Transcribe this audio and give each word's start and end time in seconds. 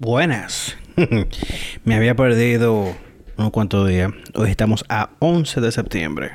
Buenas. 0.00 0.76
Me 1.84 1.94
había 1.94 2.16
perdido 2.16 2.96
unos 3.36 3.50
cuantos 3.50 3.86
días. 3.86 4.10
Hoy 4.34 4.48
estamos 4.48 4.82
a 4.88 5.10
11 5.18 5.60
de 5.60 5.72
septiembre 5.72 6.30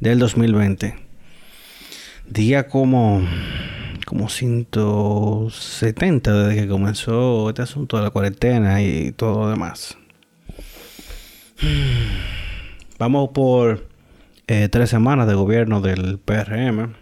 del 0.00 0.18
2020. 0.18 0.96
Día 2.28 2.66
como 2.66 3.24
como 4.06 4.28
170 4.28 6.34
desde 6.34 6.60
que 6.60 6.68
comenzó 6.68 7.48
este 7.48 7.62
asunto 7.62 7.96
de 7.96 8.02
la 8.02 8.10
cuarentena 8.10 8.82
y 8.82 9.12
todo 9.12 9.42
lo 9.42 9.50
demás. 9.50 9.96
Vamos 12.98 13.30
por 13.32 13.86
eh, 14.48 14.68
tres 14.68 14.90
semanas 14.90 15.28
de 15.28 15.34
gobierno 15.34 15.80
del 15.80 16.18
PRM. 16.18 16.96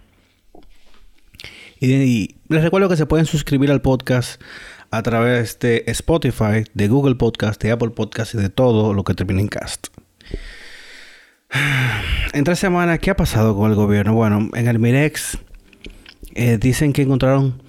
Y, 1.81 2.37
les 2.49 2.63
recuerdo 2.63 2.91
que 2.91 2.97
se 2.97 3.07
pueden 3.07 3.27
suscribir 3.27 3.71
al 3.71 3.81
podcast 3.81 4.41
a 4.97 5.03
través 5.03 5.59
de 5.59 5.85
Spotify, 5.89 6.65
de 6.73 6.89
Google 6.89 7.17
Podcast, 7.17 7.61
de 7.63 7.73
Apple 7.73 7.91
Podcast 7.91 8.35
y 8.35 8.39
de 8.39 8.49
todo 8.49 8.95
lo 8.95 9.05
que 9.05 9.15
termine 9.15 9.41
en 9.41 9.49
cast. 9.49 9.89
En 12.33 12.43
tres 12.43 12.59
semanas, 12.59 12.99
¿qué 12.99 13.11
ha 13.13 13.17
pasado 13.17 13.57
con 13.57 13.71
el 13.71 13.77
gobierno? 13.77 14.13
Bueno, 14.13 14.51
en 14.55 14.67
el 14.67 14.81
Mirex 14.81 15.39
eh, 16.35 16.59
dicen 16.61 16.93
que 16.93 17.03
encontraron 17.03 17.63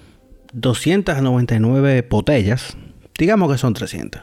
299 0.54 2.04
botellas. 2.10 2.76
Digamos 3.16 3.52
que 3.52 3.58
son 3.58 3.74
300. 3.74 4.22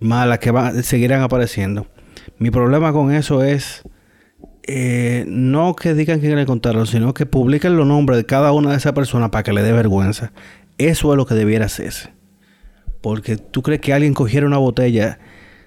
Más 0.00 0.28
las 0.28 0.38
que 0.38 0.50
van, 0.50 0.82
seguirán 0.82 1.22
apareciendo. 1.22 1.86
Mi 2.38 2.50
problema 2.50 2.92
con 2.92 3.10
eso 3.10 3.42
es 3.42 3.84
eh, 4.64 5.24
no 5.28 5.74
que 5.76 5.94
digan 5.94 6.20
que 6.20 6.34
le 6.34 6.42
encontraron, 6.42 6.86
sino 6.86 7.14
que 7.14 7.24
publiquen 7.24 7.76
los 7.76 7.86
nombres 7.86 8.18
de 8.18 8.26
cada 8.26 8.52
una 8.52 8.70
de 8.70 8.76
esas 8.76 8.92
personas 8.92 9.30
para 9.30 9.42
que 9.42 9.52
le 9.52 9.62
dé 9.62 9.72
vergüenza. 9.72 10.32
Eso 10.78 11.12
es 11.12 11.16
lo 11.16 11.26
que 11.26 11.34
debiera 11.34 11.66
hacerse. 11.66 12.13
Porque 13.04 13.36
tú 13.36 13.60
crees 13.60 13.82
que 13.82 13.92
alguien 13.92 14.14
cogiera 14.14 14.46
una 14.46 14.56
botella 14.56 15.18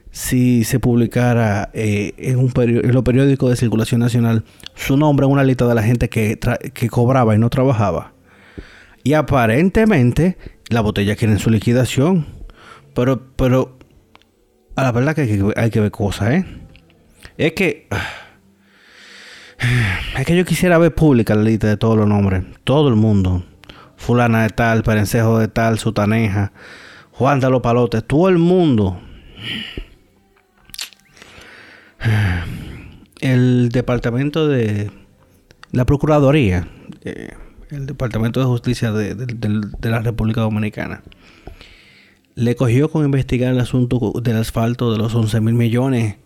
si 0.09 0.63
se 0.63 0.79
publicara 0.79 1.69
eh, 1.71 2.15
en, 2.17 2.39
un 2.39 2.51
en 2.55 2.91
los 2.91 3.03
periódicos 3.03 3.51
de 3.51 3.55
circulación 3.55 4.01
nacional 4.01 4.43
su 4.73 4.97
nombre 4.97 5.27
en 5.27 5.33
una 5.33 5.43
lista 5.43 5.67
de 5.67 5.75
la 5.75 5.83
gente 5.83 6.09
que, 6.09 6.39
que 6.73 6.89
cobraba 6.89 7.35
y 7.35 7.37
no 7.37 7.51
trabajaba. 7.51 8.13
Y 9.03 9.13
aparentemente 9.13 10.35
la 10.69 10.81
botella 10.81 11.15
quiere 11.15 11.37
su 11.37 11.51
liquidación. 11.51 12.25
Pero, 12.95 13.21
pero, 13.35 13.77
a 14.75 14.81
la 14.81 14.91
verdad 14.91 15.13
que 15.13 15.21
hay 15.21 15.27
que, 15.27 15.53
hay 15.55 15.69
que 15.69 15.79
ver 15.79 15.91
cosas, 15.91 16.31
¿eh? 16.31 16.45
Es 17.37 17.53
que... 17.53 17.87
Es 20.17 20.25
que 20.25 20.35
yo 20.35 20.43
quisiera 20.43 20.79
ver 20.79 20.95
pública 20.95 21.35
la 21.35 21.43
lista 21.43 21.67
de 21.67 21.77
todos 21.77 21.97
los 21.97 22.07
nombres. 22.07 22.43
Todo 22.63 22.89
el 22.89 22.95
mundo. 22.95 23.45
Fulana 23.95 24.41
de 24.41 24.49
tal, 24.49 24.81
Perencejo 24.81 25.37
de 25.37 25.47
tal, 25.47 25.77
Sutaneja, 25.77 26.51
Juan 27.17 27.39
de 27.39 27.49
los 27.49 27.61
Palotes, 27.61 28.03
todo 28.05 28.29
el 28.29 28.37
mundo. 28.37 28.99
El 33.19 33.69
departamento 33.69 34.47
de 34.47 34.91
la 35.71 35.85
Procuraduría, 35.85 36.67
eh, 37.03 37.31
el 37.71 37.87
Departamento 37.87 38.39
de 38.39 38.45
Justicia 38.45 38.91
de, 38.91 39.15
de, 39.15 39.89
la 39.89 39.99
República 40.01 40.41
Dominicana, 40.41 41.01
le 42.35 42.55
cogió 42.55 42.91
con 42.91 43.03
investigar 43.03 43.51
el 43.51 43.59
asunto 43.59 44.13
del 44.21 44.37
asfalto 44.37 44.91
de 44.91 44.99
los 44.99 45.15
11 45.15 45.41
mil 45.41 45.55
millones 45.55 46.17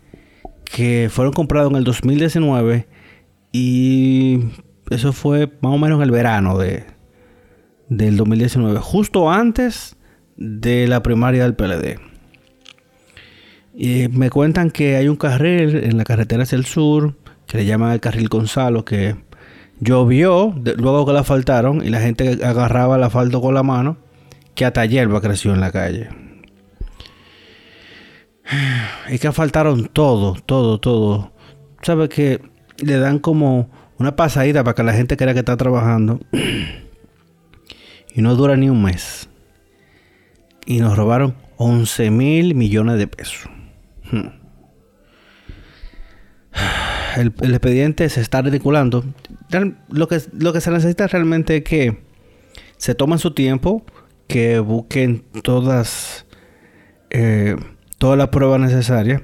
que 0.64 1.08
fueron 1.10 1.32
comprados 1.32 1.70
en 1.70 1.78
el 1.78 1.84
2019 1.84 2.86
y 3.50 4.40
eso 4.90 5.14
fue 5.14 5.46
más 5.62 5.72
o 5.72 5.78
menos 5.78 5.96
en 5.96 6.02
el 6.02 6.10
verano 6.10 6.58
de, 6.58 6.84
del 7.88 8.18
2019, 8.18 8.78
justo 8.80 9.30
antes 9.30 9.96
de 10.36 10.86
la 10.88 11.02
primaria 11.02 11.44
del 11.44 11.54
PLD. 11.54 11.98
Y 13.74 14.08
me 14.08 14.30
cuentan 14.30 14.70
que 14.70 14.96
hay 14.96 15.08
un 15.08 15.16
carril 15.16 15.76
en 15.76 15.96
la 15.96 16.04
carretera 16.04 16.42
hacia 16.42 16.56
el 16.56 16.66
sur, 16.66 17.16
que 17.46 17.58
le 17.58 17.66
llaman 17.66 17.92
el 17.92 18.00
carril 18.00 18.28
Gonzalo, 18.28 18.84
que 18.84 19.16
llovió 19.80 20.54
luego 20.76 21.06
que 21.06 21.12
la 21.12 21.20
asfaltaron 21.20 21.84
y 21.84 21.88
la 21.88 22.00
gente 22.00 22.38
agarraba 22.44 22.96
el 22.96 23.02
asfalto 23.02 23.40
con 23.40 23.54
la 23.54 23.62
mano, 23.62 23.96
que 24.54 24.64
hasta 24.64 24.84
hierba 24.84 25.20
creció 25.20 25.54
en 25.54 25.60
la 25.60 25.72
calle. 25.72 26.08
Es 29.08 29.20
que 29.20 29.28
asfaltaron 29.28 29.86
todo, 29.86 30.34
todo, 30.34 30.78
todo. 30.78 31.32
¿Sabes 31.80 32.10
que 32.10 32.40
le 32.78 32.98
dan 32.98 33.18
como 33.18 33.70
una 33.98 34.14
pasadita 34.16 34.62
para 34.62 34.74
que 34.74 34.82
la 34.82 34.92
gente 34.92 35.16
crea 35.16 35.32
que 35.32 35.40
está 35.40 35.56
trabajando? 35.56 36.20
y 38.14 38.20
no 38.20 38.34
dura 38.34 38.56
ni 38.56 38.68
un 38.68 38.82
mes. 38.82 39.28
Y 40.66 40.80
nos 40.80 40.96
robaron 40.96 41.34
11 41.56 42.10
mil 42.10 42.54
millones 42.54 42.98
de 42.98 43.06
pesos. 43.06 43.48
Hmm. 44.10 44.28
El, 47.16 47.28
expediente 47.50 48.08
se 48.08 48.20
está 48.20 48.42
ridiculando. 48.42 49.04
Lo 49.88 50.08
que, 50.08 50.20
lo 50.32 50.52
que 50.52 50.60
se 50.60 50.70
necesita 50.70 51.06
realmente 51.06 51.58
es 51.58 51.64
que 51.64 51.98
se 52.78 52.94
tomen 52.94 53.18
su 53.18 53.32
tiempo, 53.32 53.84
que 54.26 54.58
busquen 54.58 55.24
todas, 55.42 56.26
eh, 57.10 57.56
todas 57.98 58.18
las 58.18 58.28
pruebas 58.28 58.60
necesarias. 58.60 59.22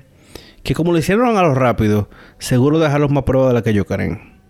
Que 0.63 0.75
como 0.75 0.93
lo 0.93 0.99
hicieron 0.99 1.37
a 1.37 1.43
lo 1.43 1.55
rápido, 1.55 2.11
seguro 2.39 2.79
dejaron 2.79 3.13
más 3.13 3.25
pruebas 3.25 3.51
de 3.51 3.55
las 3.55 3.63
que 3.63 3.71
ellos 3.71 3.87
creen. 3.87 4.41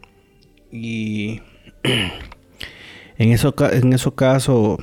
Y 0.73 1.41
en, 3.19 3.33
eso, 3.33 3.55
en 3.71 3.93
esos 3.93 4.15
casos 4.15 4.79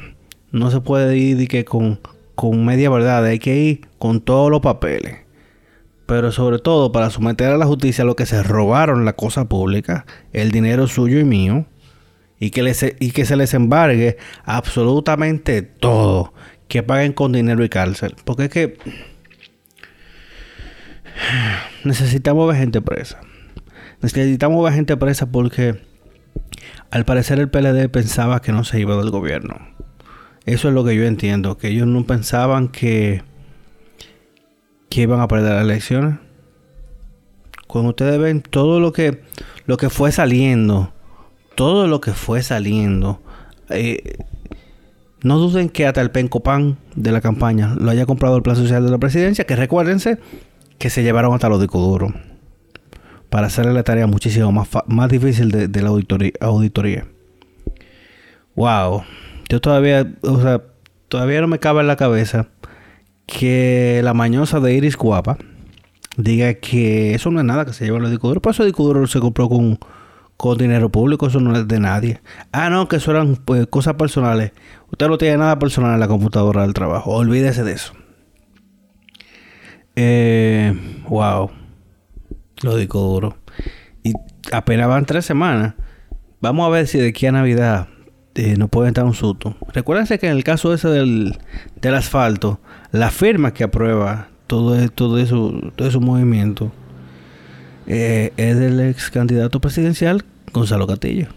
no 0.60 0.72
se 0.72 0.82
puede 0.82 1.18
ir 1.18 1.48
que 1.48 1.66
con, 1.66 2.00
con 2.34 2.66
media 2.66 2.90
verdad, 2.90 3.26
hay 3.26 3.40
que 3.40 3.58
ir 3.58 3.88
con 3.98 4.22
todos 4.22 4.50
los 4.50 4.62
papeles 4.62 5.26
pero 6.06 6.32
sobre 6.32 6.60
todo 6.60 6.92
para 6.92 7.10
someter 7.10 7.50
a 7.50 7.58
la 7.58 7.66
justicia 7.66 8.04
a 8.04 8.06
lo 8.06 8.16
que 8.16 8.26
se 8.26 8.44
robaron 8.44 9.06
la 9.06 9.14
cosa 9.14 9.46
pública, 9.46 10.06
el 10.34 10.52
dinero 10.52 10.88
suyo 10.88 11.20
y 11.20 11.24
mío, 11.24 11.66
y 12.40 12.52
que, 12.52 12.64
les, 12.64 12.84
y 13.00 13.12
que 13.12 13.26
se 13.26 13.36
les 13.36 13.54
embargue 13.54 14.18
absolutamente 14.44 15.62
todo, 15.62 16.34
que 16.68 16.84
paguen 16.84 17.14
con 17.14 17.32
dinero 17.32 17.64
y 17.64 17.70
cárcel. 17.70 18.16
Porque 18.24 18.46
es 18.46 18.50
que 18.50 18.78
necesitamos 21.84 22.48
ver 22.48 22.58
gente 22.58 22.82
presa. 22.82 23.20
Necesitamos 24.02 24.64
ver 24.64 24.74
gente 24.74 24.98
presa 24.98 25.26
porque 25.32 25.82
al 26.92 27.06
parecer 27.06 27.40
el 27.40 27.50
PLD 27.50 27.90
pensaba 27.90 28.42
que 28.42 28.52
no 28.52 28.64
se 28.64 28.80
iba 28.80 28.96
del 28.98 29.10
gobierno. 29.10 29.75
Eso 30.46 30.68
es 30.68 30.74
lo 30.74 30.84
que 30.84 30.96
yo 30.96 31.04
entiendo, 31.06 31.58
que 31.58 31.70
ellos 31.70 31.88
no 31.88 32.06
pensaban 32.06 32.68
que 32.68 33.24
que 34.90 35.02
iban 35.02 35.20
a 35.20 35.28
perder 35.28 35.54
las 35.54 35.64
elecciones. 35.64 36.20
Cuando 37.68 37.90
ustedes 37.90 38.18
ven 38.20 38.42
todo 38.42 38.80
lo 38.80 38.94
que, 38.94 39.22
lo 39.66 39.76
que 39.76 39.90
fue 39.90 40.12
saliendo, 40.12 40.94
todo 41.56 41.88
lo 41.88 42.00
que 42.00 42.14
fue 42.14 42.42
saliendo, 42.44 43.22
eh, 43.70 44.20
no 45.22 45.38
duden 45.38 45.70
que 45.70 45.86
hasta 45.86 46.02
el 46.02 46.12
pencopan 46.12 46.78
de 46.96 47.12
la 47.12 47.20
campaña 47.20 47.76
lo 47.76 47.92
haya 47.92 48.06
comprado 48.06 48.38
el 48.38 48.44
plan 48.44 48.56
social 48.56 48.86
de 48.86 48.92
la 48.92 48.98
presidencia, 48.98 49.46
que 49.46 49.56
recuérdense 49.56 50.18
que 50.78 50.90
se 50.90 51.04
llevaron 51.04 51.34
hasta 51.34 51.50
los 51.50 51.60
discos 51.60 51.82
duros 51.82 52.14
para 53.30 53.48
hacerle 53.48 53.74
la 53.74 53.84
tarea 53.84 54.08
muchísimo 54.08 54.52
más, 54.52 54.70
más 54.86 55.10
difícil 55.10 55.52
de, 55.52 55.82
la 55.82 55.90
auditoría, 55.90 56.32
auditoría. 56.40 57.06
Wow. 58.56 59.04
Yo 59.50 59.62
todavía, 59.62 60.12
o 60.22 60.42
sea, 60.42 60.64
todavía 61.08 61.42
no 61.42 61.48
me 61.48 61.60
cabe 61.60 61.82
en 61.82 61.88
la 61.88 61.96
cabeza 61.96 62.48
que 63.26 64.02
la 64.04 64.14
mañosa 64.14 64.60
de 64.60 64.74
Iris 64.74 64.98
Guapa 64.98 65.38
diga 66.18 66.54
que 66.56 67.14
eso 67.14 67.32
no 67.32 67.40
es 67.40 67.46
nada 67.46 67.66
que 67.66 67.74
se 67.74 67.86
lleva 67.86 67.98
el 67.98 68.10
disco 68.10 68.28
duro. 68.28 68.42
Pues 68.42 68.56
ese 68.56 68.66
disco 68.66 68.84
duro 68.84 69.06
se 69.08 69.20
compró 69.20 69.50
con, 69.50 69.80
con 70.38 70.58
dinero 70.58 70.90
público, 70.90 71.28
eso 71.28 71.40
no 71.40 71.56
es 71.56 71.68
de 71.68 71.80
nadie. 71.80 72.22
Ah, 72.52 72.70
no, 72.70 72.88
que 72.88 72.98
eso 72.98 73.12
eran 73.12 73.36
pues, 73.36 73.68
cosas 73.68 73.96
personales. 73.96 74.52
Usted 74.92 75.08
no 75.08 75.18
tiene 75.18 75.38
nada 75.38 75.60
personal 75.60 75.94
en 75.94 76.00
la 76.00 76.08
computadora 76.08 76.62
del 76.64 76.74
trabajo. 76.74 77.12
Olvídese 77.12 77.64
de 77.64 77.74
eso. 77.74 77.94
Eh, 79.96 81.04
wow. 81.08 81.52
Lo 82.62 82.78
disco 82.78 83.00
duro. 83.00 83.38
Y 84.04 84.14
apenas 84.52 84.88
van 84.88 85.06
tres 85.06 85.26
semanas. 85.26 85.76
Vamos 86.42 86.68
a 86.68 86.70
ver 86.70 86.88
si 86.88 87.00
de 87.00 87.10
aquí 87.10 87.26
a 87.26 87.32
Navidad 87.32 87.88
eh, 88.36 88.56
no 88.58 88.68
pueden 88.68 88.90
estar 88.90 89.06
un 89.06 89.14
susto. 89.14 89.56
Recuérdense 89.74 90.20
que 90.20 90.28
en 90.28 90.34
el 90.34 90.44
caso 90.44 90.74
ese 90.74 90.90
del, 90.90 91.38
del 91.82 91.96
asfalto, 91.96 92.60
la 92.92 93.10
firma 93.10 93.54
que 93.54 93.64
aprueba 93.64 94.28
todo, 94.48 94.90
todo, 94.90 95.18
eso, 95.18 95.72
todo 95.76 95.88
eh, 97.88 98.34
es 98.36 98.60
del 98.60 98.80
ex 98.82 99.10
candidato 99.10 99.62
presidencial 99.62 100.26
Gonzalo 100.52 100.86
Castillo. 100.86 101.28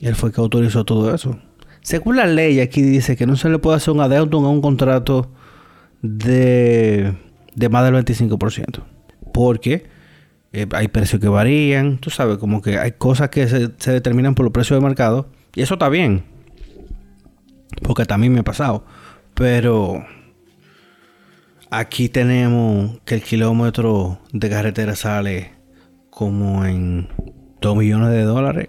Él 0.00 0.14
fue 0.14 0.28
el 0.28 0.34
que 0.34 0.40
autorizó 0.40 0.84
todo 0.84 1.12
eso. 1.12 1.40
Según 1.80 2.16
la 2.16 2.26
ley, 2.26 2.60
aquí 2.60 2.80
dice 2.80 3.16
que 3.16 3.26
no 3.26 3.36
se 3.36 3.48
le 3.48 3.58
puede 3.58 3.76
hacer 3.76 3.94
un 3.94 4.00
adeudo 4.00 4.38
a 4.38 4.50
un 4.50 4.60
contrato 4.60 5.30
de, 6.02 7.14
de 7.54 7.68
más 7.68 7.84
del 7.84 8.04
25%. 8.04 8.84
Porque 9.32 9.86
eh, 10.52 10.66
hay 10.72 10.86
precios 10.86 11.20
que 11.20 11.28
varían, 11.28 11.98
tú 11.98 12.10
sabes, 12.10 12.38
como 12.38 12.62
que 12.62 12.78
hay 12.78 12.92
cosas 12.92 13.30
que 13.30 13.48
se, 13.48 13.70
se 13.76 13.90
determinan 13.90 14.36
por 14.36 14.44
los 14.44 14.52
precios 14.52 14.78
de 14.80 14.86
mercado 14.86 15.28
y 15.54 15.62
eso 15.62 15.74
está 15.74 15.88
bien. 15.88 16.24
Porque 17.82 18.04
también 18.04 18.32
me 18.32 18.40
ha 18.40 18.44
pasado. 18.44 18.84
Pero 19.34 20.04
aquí 21.70 22.08
tenemos 22.08 22.98
que 23.04 23.16
el 23.16 23.22
kilómetro 23.22 24.20
de 24.32 24.50
carretera 24.50 24.94
sale 24.94 25.52
como 26.10 26.64
en 26.64 27.08
2 27.60 27.76
millones 27.76 28.10
de 28.10 28.22
dólares. 28.22 28.68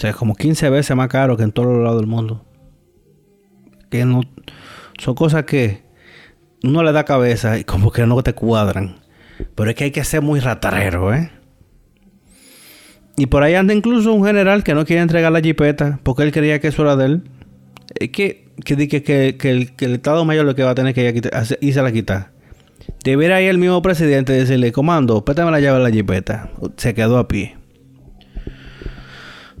sea, 0.00 0.10
es 0.10 0.16
como 0.16 0.34
15 0.34 0.70
veces 0.70 0.96
más 0.96 1.08
caro 1.08 1.36
que 1.36 1.42
en 1.42 1.52
todos 1.52 1.68
los 1.68 1.82
lados 1.82 2.00
del 2.00 2.06
mundo. 2.06 2.46
Que 3.90 4.04
no, 4.04 4.22
son 4.98 5.14
cosas 5.14 5.44
que 5.44 5.82
uno 6.62 6.82
le 6.82 6.92
da 6.92 7.04
cabeza 7.04 7.58
y 7.58 7.64
como 7.64 7.90
que 7.90 8.06
no 8.06 8.22
te 8.22 8.32
cuadran. 8.32 9.00
Pero 9.54 9.70
es 9.70 9.76
que 9.76 9.84
hay 9.84 9.90
que 9.90 10.04
ser 10.04 10.22
muy 10.22 10.40
ratarero, 10.40 11.12
¿eh? 11.12 11.32
Y 13.20 13.26
por 13.26 13.42
ahí 13.42 13.54
anda 13.54 13.74
incluso 13.74 14.14
un 14.14 14.24
general 14.24 14.64
que 14.64 14.72
no 14.72 14.86
quiere 14.86 15.02
entregar 15.02 15.30
la 15.30 15.42
jipeta 15.42 16.00
porque 16.02 16.22
él 16.22 16.32
creía 16.32 16.58
que 16.58 16.68
eso 16.68 16.80
era 16.80 16.96
de 16.96 17.04
él. 17.04 17.22
Es 17.94 18.08
que, 18.08 18.46
que, 18.64 18.88
que, 18.88 19.36
que, 19.36 19.50
el, 19.50 19.92
Estado 19.92 20.24
Mayor 20.24 20.46
lo 20.46 20.54
que 20.54 20.62
va 20.62 20.70
a 20.70 20.74
tener 20.74 20.94
que 20.94 21.06
ir 21.06 21.30
y 21.60 21.72
se 21.74 21.82
la 21.82 21.92
quita. 21.92 22.32
Debería 23.04 23.42
ir 23.42 23.50
el 23.50 23.58
mismo 23.58 23.82
presidente 23.82 24.32
decirle, 24.32 24.72
comando, 24.72 25.22
pétame 25.22 25.50
la 25.50 25.60
llave 25.60 25.76
de 25.80 25.84
la 25.84 25.90
jipeta. 25.90 26.48
Se 26.78 26.94
quedó 26.94 27.18
a 27.18 27.28
pie. 27.28 27.58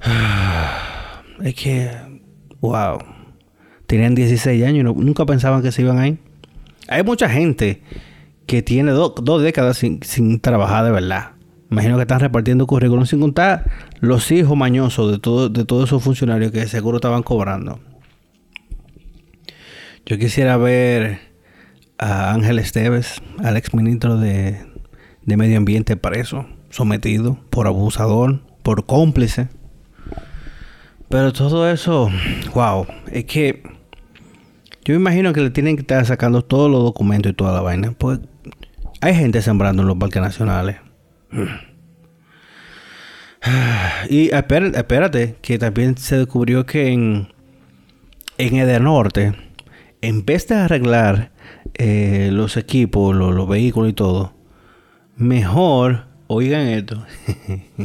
Es 1.42 1.54
que, 1.54 1.90
wow. 2.62 2.98
Tenían 3.86 4.14
16 4.14 4.64
años 4.64 4.78
y 4.78 5.04
nunca 5.04 5.26
pensaban 5.26 5.62
que 5.62 5.70
se 5.70 5.82
iban 5.82 5.98
ahí. 5.98 6.18
Hay 6.88 7.02
mucha 7.02 7.28
gente 7.28 7.82
que 8.46 8.62
tiene 8.62 8.92
dos 8.92 9.42
décadas 9.42 9.76
sin, 9.76 10.40
trabajar 10.40 10.86
de 10.86 10.92
verdad. 10.92 11.32
Imagino 11.70 11.96
que 11.96 12.02
están 12.02 12.20
repartiendo 12.20 12.66
currículum 12.66 13.06
sin 13.06 13.20
contar 13.20 13.70
los 14.00 14.30
hijos 14.32 14.56
mañosos 14.56 15.12
de, 15.12 15.18
todo, 15.18 15.48
de 15.48 15.64
todos 15.64 15.88
esos 15.88 16.02
funcionarios 16.02 16.50
que 16.50 16.66
seguro 16.66 16.96
estaban 16.96 17.22
cobrando. 17.22 17.78
Yo 20.04 20.18
quisiera 20.18 20.56
ver 20.56 21.20
a 21.98 22.32
Ángel 22.32 22.58
Esteves, 22.58 23.22
al 23.38 23.56
ex 23.56 23.72
ministro 23.72 24.16
de, 24.16 24.58
de 25.22 25.36
Medio 25.36 25.58
Ambiente, 25.58 25.96
preso, 25.96 26.46
sometido 26.70 27.38
por 27.50 27.68
abusador, 27.68 28.40
por 28.62 28.86
cómplice. 28.86 29.48
Pero 31.08 31.32
todo 31.32 31.70
eso, 31.70 32.10
wow, 32.54 32.86
es 33.12 33.26
que 33.26 33.62
yo 34.84 34.94
me 34.94 35.00
imagino 35.00 35.32
que 35.32 35.40
le 35.40 35.50
tienen 35.50 35.76
que 35.76 35.82
estar 35.82 36.04
sacando 36.04 36.42
todos 36.42 36.70
los 36.70 36.82
documentos 36.82 37.30
y 37.30 37.34
toda 37.34 37.52
la 37.52 37.60
vaina. 37.60 37.92
Pues 37.96 38.18
hay 39.00 39.14
gente 39.14 39.42
sembrando 39.42 39.82
en 39.82 39.88
los 39.88 39.96
parques 39.98 40.22
nacionales. 40.22 40.76
Y 44.08 44.30
espérate, 44.34 45.36
que 45.40 45.58
también 45.58 45.96
se 45.96 46.18
descubrió 46.18 46.66
que 46.66 46.88
en, 46.88 47.28
en 48.38 48.84
Norte, 48.84 49.34
en 50.02 50.24
vez 50.24 50.48
de 50.48 50.56
arreglar 50.56 51.30
eh, 51.74 52.30
los 52.32 52.56
equipos, 52.56 53.14
los, 53.14 53.48
vehículos 53.48 53.90
y 53.90 53.92
todo, 53.92 54.34
mejor, 55.16 56.06
oigan 56.26 56.66
esto, 56.68 57.04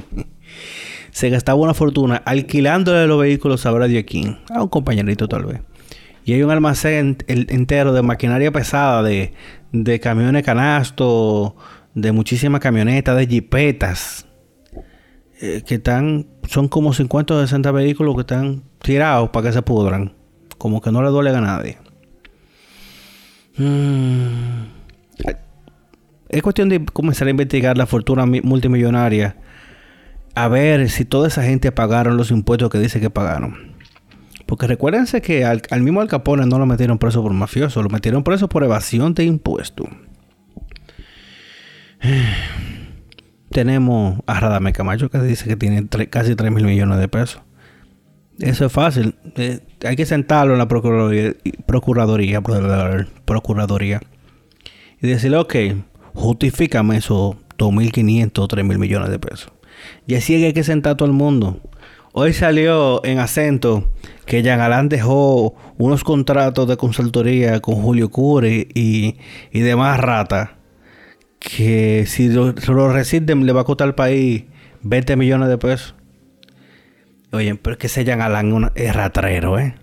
se 1.11 1.29
gastaba 1.29 1.59
una 1.59 1.73
fortuna 1.73 2.17
alquilándole 2.25 3.07
los 3.07 3.19
vehículos 3.19 3.65
a 3.65 3.71
Brad 3.71 3.91
King, 4.05 4.35
a 4.49 4.61
un 4.63 4.69
compañerito 4.69 5.27
tal 5.27 5.45
vez. 5.45 5.61
Y 6.25 6.33
hay 6.33 6.41
un 6.41 6.49
almacén 6.49 7.17
entero 7.27 7.93
de 7.93 8.01
maquinaria 8.01 8.51
pesada, 8.51 9.03
de, 9.03 9.33
de 9.71 9.99
camiones 9.99 10.43
canasto, 10.43 11.55
de 11.95 12.11
muchísimas 12.11 12.61
camionetas, 12.61 13.17
de 13.17 13.25
jipetas, 13.25 14.27
eh, 15.41 15.63
que 15.65 15.75
están, 15.75 16.27
son 16.47 16.67
como 16.67 16.93
50 16.93 17.33
o 17.33 17.41
60 17.41 17.71
vehículos 17.71 18.15
que 18.15 18.21
están 18.21 18.63
tirados 18.81 19.29
para 19.29 19.47
que 19.47 19.53
se 19.53 19.61
pudran. 19.61 20.13
Como 20.57 20.81
que 20.81 20.91
no 20.91 21.01
le 21.01 21.09
duele 21.09 21.31
a 21.31 21.41
nadie. 21.41 21.77
Mm. 23.57 24.75
Es 26.29 26.41
cuestión 26.41 26.69
de 26.69 26.83
comenzar 26.85 27.27
a 27.27 27.31
investigar 27.31 27.77
la 27.77 27.85
fortuna 27.85 28.25
multimillonaria. 28.25 29.37
A 30.35 30.47
ver 30.49 30.89
si 30.89 31.05
toda 31.05 31.29
esa 31.29 31.43
gente 31.43 31.71
pagaron 31.71 32.17
los 32.17 32.29
impuestos 32.31 32.69
que 32.69 32.79
dice 32.79 32.99
que 32.99 33.09
pagaron. 33.09 33.75
Porque 34.45 34.67
recuérdense 34.67 35.21
que 35.21 35.45
al, 35.45 35.61
mismo 35.81 36.01
Al 36.01 36.07
Capone 36.07 36.45
no 36.45 36.59
lo 36.59 36.65
metieron 36.65 36.97
preso 36.97 37.23
por 37.23 37.33
mafioso, 37.33 37.81
lo 37.81 37.89
metieron 37.89 38.23
preso 38.23 38.49
por 38.49 38.63
evasión 38.63 39.13
de 39.13 39.23
impuestos. 39.23 39.87
Tenemos 43.49 44.19
a 44.25 44.39
Radame 44.39 44.73
Camacho 44.73 45.09
que 45.09 45.19
dice 45.19 45.45
que 45.45 45.55
tiene 45.55 45.87
casi 46.09 46.35
3 46.35 46.51
mil 46.51 46.65
millones 46.65 46.99
de 46.99 47.07
pesos. 47.07 47.41
Eso 48.39 48.65
es 48.65 48.71
fácil. 48.71 49.15
Eh, 49.37 49.59
hay 49.85 49.95
que 49.95 50.05
sentarlo 50.05 50.53
en 50.53 50.59
la 50.59 50.67
Procuraduría, 50.67 52.41
Procuraduría, 53.25 54.01
y 55.01 55.07
decirle, 55.07 55.37
ok, 55.37 55.55
justifícame 56.13 56.97
esos 56.97 57.35
2.500 57.57 58.39
o 58.39 58.47
3.000 58.47 58.77
millones 58.77 59.09
de 59.09 59.19
pesos. 59.19 59.51
Y 60.07 60.15
así 60.15 60.37
que 60.37 60.47
hay 60.47 60.53
que 60.53 60.63
sentar 60.63 60.93
a 60.93 60.97
todo 60.97 61.07
el 61.07 61.13
mundo. 61.13 61.61
Hoy 62.11 62.33
salió 62.33 63.03
en 63.05 63.19
acento 63.19 63.89
que 64.25 64.41
Jean 64.41 64.61
Alain 64.61 64.89
dejó 64.89 65.55
unos 65.77 66.03
contratos 66.03 66.67
de 66.67 66.77
consultoría 66.77 67.59
con 67.59 67.75
Julio 67.75 68.09
Cure 68.09 68.67
y, 68.73 69.17
y 69.51 69.59
demás 69.59 69.99
ratas 69.99 70.49
que 71.45 72.05
si 72.07 72.29
lo, 72.29 72.53
residen 72.91 73.45
le 73.45 73.53
va 73.53 73.61
a 73.61 73.63
costar 73.65 73.87
al 73.87 73.95
país 73.95 74.45
20 74.81 75.15
millones 75.15 75.47
de 75.47 75.57
pesos. 75.59 75.93
Oye, 77.31 77.53
pero 77.55 77.73
es 77.73 77.77
que 77.79 77.87
ese 77.87 78.03
Jean 78.03 78.21
Alain 78.21 78.71
es 78.73 78.95
ratrero, 78.95 79.59
¿eh? 79.59 79.75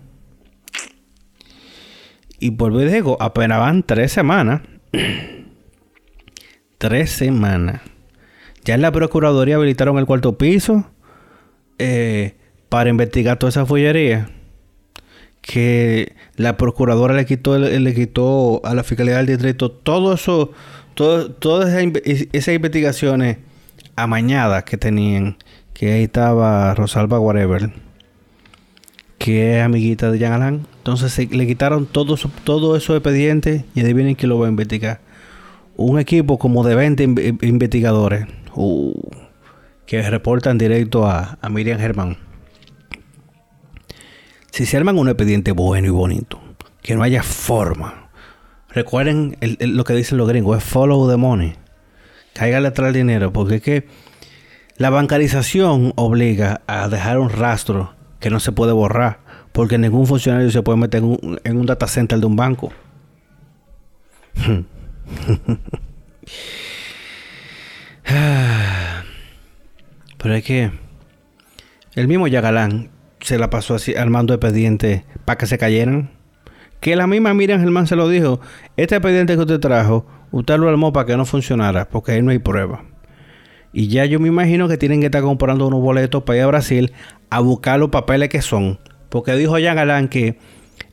Y 2.39 2.51
por 2.51 2.77
digo, 2.77 3.15
apenas 3.21 3.59
van 3.59 3.83
tres 3.83 4.11
semanas. 4.11 4.61
tres 6.77 7.11
semanas. 7.11 7.81
Ya 8.65 8.75
en 8.75 8.81
la 8.81 8.91
Procuraduría 8.91 9.55
habilitaron 9.55 9.97
el 9.97 10.05
cuarto 10.05 10.37
piso. 10.37 10.85
Eh, 11.79 12.35
para 12.67 12.89
investigar 12.89 13.37
toda 13.37 13.51
esa 13.51 13.65
follería 13.65 14.29
que 15.41 16.15
la 16.37 16.57
procuradora 16.57 17.13
le 17.13 17.25
quitó 17.25 17.57
le 17.59 17.93
quitó 17.93 18.61
a 18.63 18.73
la 18.73 18.83
fiscalía 18.83 19.17
del 19.17 19.27
distrito 19.27 19.69
todo 19.69 20.13
eso 20.13 20.51
todo, 20.93 21.31
todas 21.31 21.73
esas, 21.73 22.53
investigaciones 22.53 23.37
amañadas 23.95 24.63
que 24.63 24.77
tenían 24.77 25.37
que 25.73 25.91
ahí 25.91 26.03
estaba 26.03 26.73
Rosalba 26.75 27.19
Whatever 27.19 27.71
que 29.17 29.57
es 29.57 29.63
amiguita 29.63 30.11
de 30.11 30.19
Jean 30.19 30.33
Alain. 30.33 30.67
Entonces 30.79 31.31
le 31.31 31.47
quitaron 31.47 31.85
todo 31.85 32.17
todo 32.43 32.75
esos 32.75 32.97
expedientes 32.97 33.63
y 33.73 33.79
adivinen 33.79 34.15
quién 34.15 34.29
lo 34.29 34.37
va 34.37 34.47
a 34.47 34.49
investigar. 34.49 34.99
Un 35.77 35.97
equipo 35.97 36.37
como 36.37 36.63
de 36.65 36.75
20 36.75 37.03
investigadores. 37.41 38.27
Uh, 38.53 38.93
que 39.85 40.01
reportan 40.01 40.57
directo 40.57 41.05
a, 41.05 41.37
a 41.41 41.49
Miriam 41.49 41.79
Germán. 41.79 42.17
Si 44.51 44.65
se 44.65 44.77
arman 44.77 44.97
un 44.97 45.07
expediente 45.07 45.51
bueno 45.51 45.87
y 45.87 45.91
bonito, 45.91 46.39
que 46.81 46.95
no 46.95 47.03
haya 47.03 47.23
forma. 47.23 48.02
Recuerden 48.73 49.37
lo 49.59 49.83
que 49.83 49.93
dicen 49.93 50.17
los 50.17 50.27
gringos, 50.27 50.57
es 50.57 50.63
follow 50.63 51.09
the 51.09 51.17
money. 51.17 51.53
Cáigale 52.33 52.69
atrás 52.69 52.87
el 52.87 52.95
dinero, 52.95 53.31
porque 53.31 53.55
es 53.55 53.61
que 53.61 53.87
la 54.77 54.89
bancarización 54.89 55.93
obliga 55.95 56.61
a 56.65 56.87
dejar 56.89 57.19
un 57.19 57.29
rastro 57.29 57.93
que 58.19 58.31
no 58.31 58.39
se 58.39 58.51
puede 58.51 58.71
borrar, 58.71 59.19
porque 59.51 59.77
ningún 59.77 60.07
funcionario 60.07 60.49
se 60.49 60.63
puede 60.63 60.79
meter 60.79 61.03
en 61.03 61.09
un, 61.09 61.39
en 61.43 61.65
data 61.65 61.87
center 61.87 62.19
de 62.19 62.25
un 62.25 62.35
banco. 62.35 62.73
Pero 70.17 70.35
es 70.35 70.43
que 70.43 70.71
el 71.95 72.07
mismo 72.07 72.27
Yagalán 72.27 72.89
se 73.19 73.37
la 73.37 73.49
pasó 73.49 73.75
así 73.75 73.95
armando 73.95 74.33
expediente 74.33 75.05
para 75.25 75.37
que 75.37 75.45
se 75.45 75.57
cayeran. 75.57 76.09
Que 76.83 76.97
la 76.97 77.07
misma 77.07 77.33
Miriam 77.33 77.61
Germán 77.61 77.87
se 77.87 77.95
lo 77.95 78.09
dijo. 78.09 78.41
Este 78.75 78.95
expediente 78.95 79.35
que 79.35 79.39
usted 79.39 79.61
trajo, 79.61 80.05
usted 80.31 80.57
lo 80.57 80.67
armó 80.67 80.91
para 80.91 81.05
que 81.05 81.15
no 81.15 81.23
funcionara, 81.23 81.87
porque 81.87 82.11
ahí 82.11 82.21
no 82.21 82.31
hay 82.31 82.39
prueba. 82.39 82.83
Y 83.71 83.87
ya 83.87 84.03
yo 84.03 84.19
me 84.19 84.27
imagino 84.27 84.67
que 84.67 84.75
tienen 84.75 84.99
que 84.99 85.05
estar 85.05 85.21
comprando 85.21 85.65
unos 85.65 85.79
boletos 85.79 86.23
para 86.23 86.39
ir 86.39 86.43
a 86.43 86.47
Brasil 86.47 86.91
a 87.29 87.39
buscar 87.39 87.79
los 87.79 87.87
papeles 87.87 88.27
que 88.27 88.41
son. 88.41 88.79
Porque 89.07 89.33
dijo 89.37 89.57
Jean 89.59 89.77
Galán 89.77 90.09
que 90.09 90.37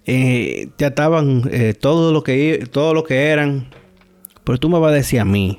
eh, 0.06 0.68
ya 0.78 0.86
estaban 0.86 1.42
eh, 1.50 1.74
todo, 1.74 2.12
lo 2.12 2.22
que, 2.22 2.68
todo 2.70 2.94
lo 2.94 3.02
que 3.02 3.26
eran. 3.26 3.66
Pero 4.44 4.58
tú 4.58 4.68
me 4.68 4.78
vas 4.78 4.92
a 4.92 4.94
decir 4.94 5.18
a 5.18 5.24
mí 5.24 5.58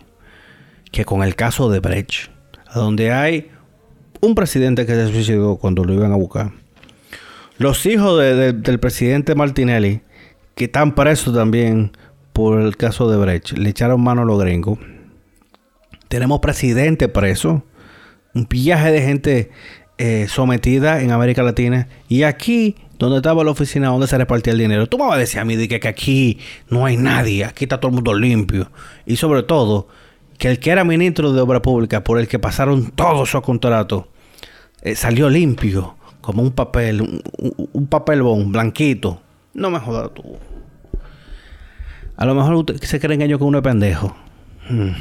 que 0.94 1.04
con 1.04 1.24
el 1.24 1.36
caso 1.36 1.70
de 1.70 1.82
Brecht, 1.82 2.32
donde 2.74 3.12
hay 3.12 3.50
un 4.22 4.34
presidente 4.34 4.86
que 4.86 4.94
se 4.94 5.12
suicidó 5.12 5.58
cuando 5.58 5.84
lo 5.84 5.94
iban 5.94 6.14
a 6.14 6.16
buscar, 6.16 6.54
los 7.58 7.86
hijos 7.86 8.18
del 8.18 8.80
presidente 8.80 9.36
Martinelli, 9.36 10.00
que 10.56 10.66
están 10.66 10.96
presos 10.96 11.34
también 11.34 11.92
por 12.34 12.62
el 12.62 12.78
caso 12.78 13.10
de 13.10 13.18
Brecht, 13.18 13.58
le 13.58 13.70
echaron 13.70 14.02
mano 14.02 14.22
a 14.22 14.26
los 14.26 14.40
gringos. 14.40 14.80
Tenemos 16.08 16.40
presidente 16.40 17.08
preso. 17.08 17.64
Un 18.34 18.48
viaje 18.50 18.92
de 18.92 19.02
gente 19.02 19.52
eh, 19.98 20.28
sometida 20.30 21.02
en 21.02 21.12
América 21.12 21.44
Latina. 21.44 21.88
Y 22.08 22.24
aquí, 22.24 22.76
donde 22.98 23.18
estaba 23.18 23.44
la 23.44 23.52
oficina 23.52 23.90
donde 23.90 24.08
se 24.08 24.18
repartía 24.18 24.54
el 24.54 24.60
dinero, 24.60 24.88
tú 24.88 24.98
me 24.98 25.06
vas 25.06 25.16
a 25.16 25.20
decir 25.20 25.40
a 25.40 25.46
mí 25.46 25.68
que, 25.68 25.80
que 25.80 25.88
aquí 25.88 26.40
no 26.70 26.86
hay 26.86 26.98
nadie, 26.98 27.46
aquí 27.46 27.66
está 27.66 27.80
todo 27.80 27.90
el 27.90 27.96
mundo 27.96 28.14
limpio. 28.14 28.72
Y 29.06 29.18
sobre 29.18 29.44
todo, 29.44 29.88
que 30.38 30.50
el 30.50 30.60
que 30.60 30.72
era 30.72 30.84
ministro 30.84 31.34
de 31.34 31.42
Obra 31.42 31.62
Pública, 31.62 32.04
por 32.04 32.20
el 32.20 32.28
que 32.28 32.40
pasaron 32.40 32.92
todos 32.92 33.30
esos 33.30 33.42
contratos, 33.42 34.06
eh, 34.82 34.96
salió 34.96 35.30
limpio, 35.30 35.96
como 36.22 36.42
un 36.42 36.52
papel, 36.52 37.02
un, 37.02 37.22
un 37.74 37.88
papel 37.88 38.22
bon, 38.24 38.52
blanquito. 38.52 39.22
No 39.54 39.70
me 39.70 39.80
jodas 39.80 40.14
tú. 40.14 40.38
A 42.18 42.26
lo 42.26 42.36
mejor 42.36 42.66
se 42.82 43.00
creen 43.00 43.22
ellos 43.22 43.40
que 43.40 43.46
uno 43.46 43.60
es 43.60 43.64
pendejo. 43.64 44.16
Hmm. 44.70 44.92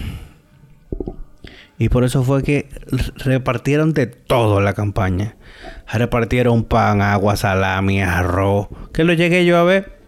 Y 1.79 1.89
por 1.89 2.05
eso 2.05 2.23
fue 2.23 2.43
que 2.43 2.69
repartieron 3.17 3.95
de 3.95 4.07
todo 4.07 4.61
la 4.61 4.75
campaña. 4.75 5.37
Repartieron 5.91 6.65
pan, 6.65 7.01
agua, 7.01 7.37
salami, 7.37 8.03
arroz. 8.03 8.69
Que 8.93 9.03
lo 9.03 9.15
llegué 9.15 9.47
yo 9.47 9.57
a 9.57 9.65
ver. 9.65 9.99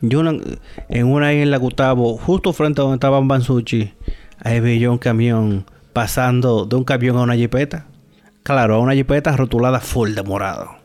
Yo 0.00 0.20
en 0.20 1.06
una 1.06 1.26
ahí 1.26 1.42
en 1.42 1.50
la 1.50 1.58
Gustavo, 1.58 2.16
justo 2.16 2.54
frente 2.54 2.80
a 2.80 2.84
donde 2.84 2.96
estaba 2.96 3.20
Bansuchi, 3.20 3.92
ahí 4.38 4.60
vi 4.60 4.78
yo 4.78 4.90
un 4.92 4.98
camión 4.98 5.66
pasando 5.92 6.64
de 6.64 6.76
un 6.76 6.84
camión 6.84 7.16
a 7.16 7.22
una 7.22 7.34
jipeta. 7.34 7.86
Claro, 8.42 8.76
a 8.76 8.78
una 8.78 8.94
jipeta 8.94 9.36
rotulada 9.36 9.80
full 9.80 10.14
de 10.14 10.22
morado. 10.22 10.77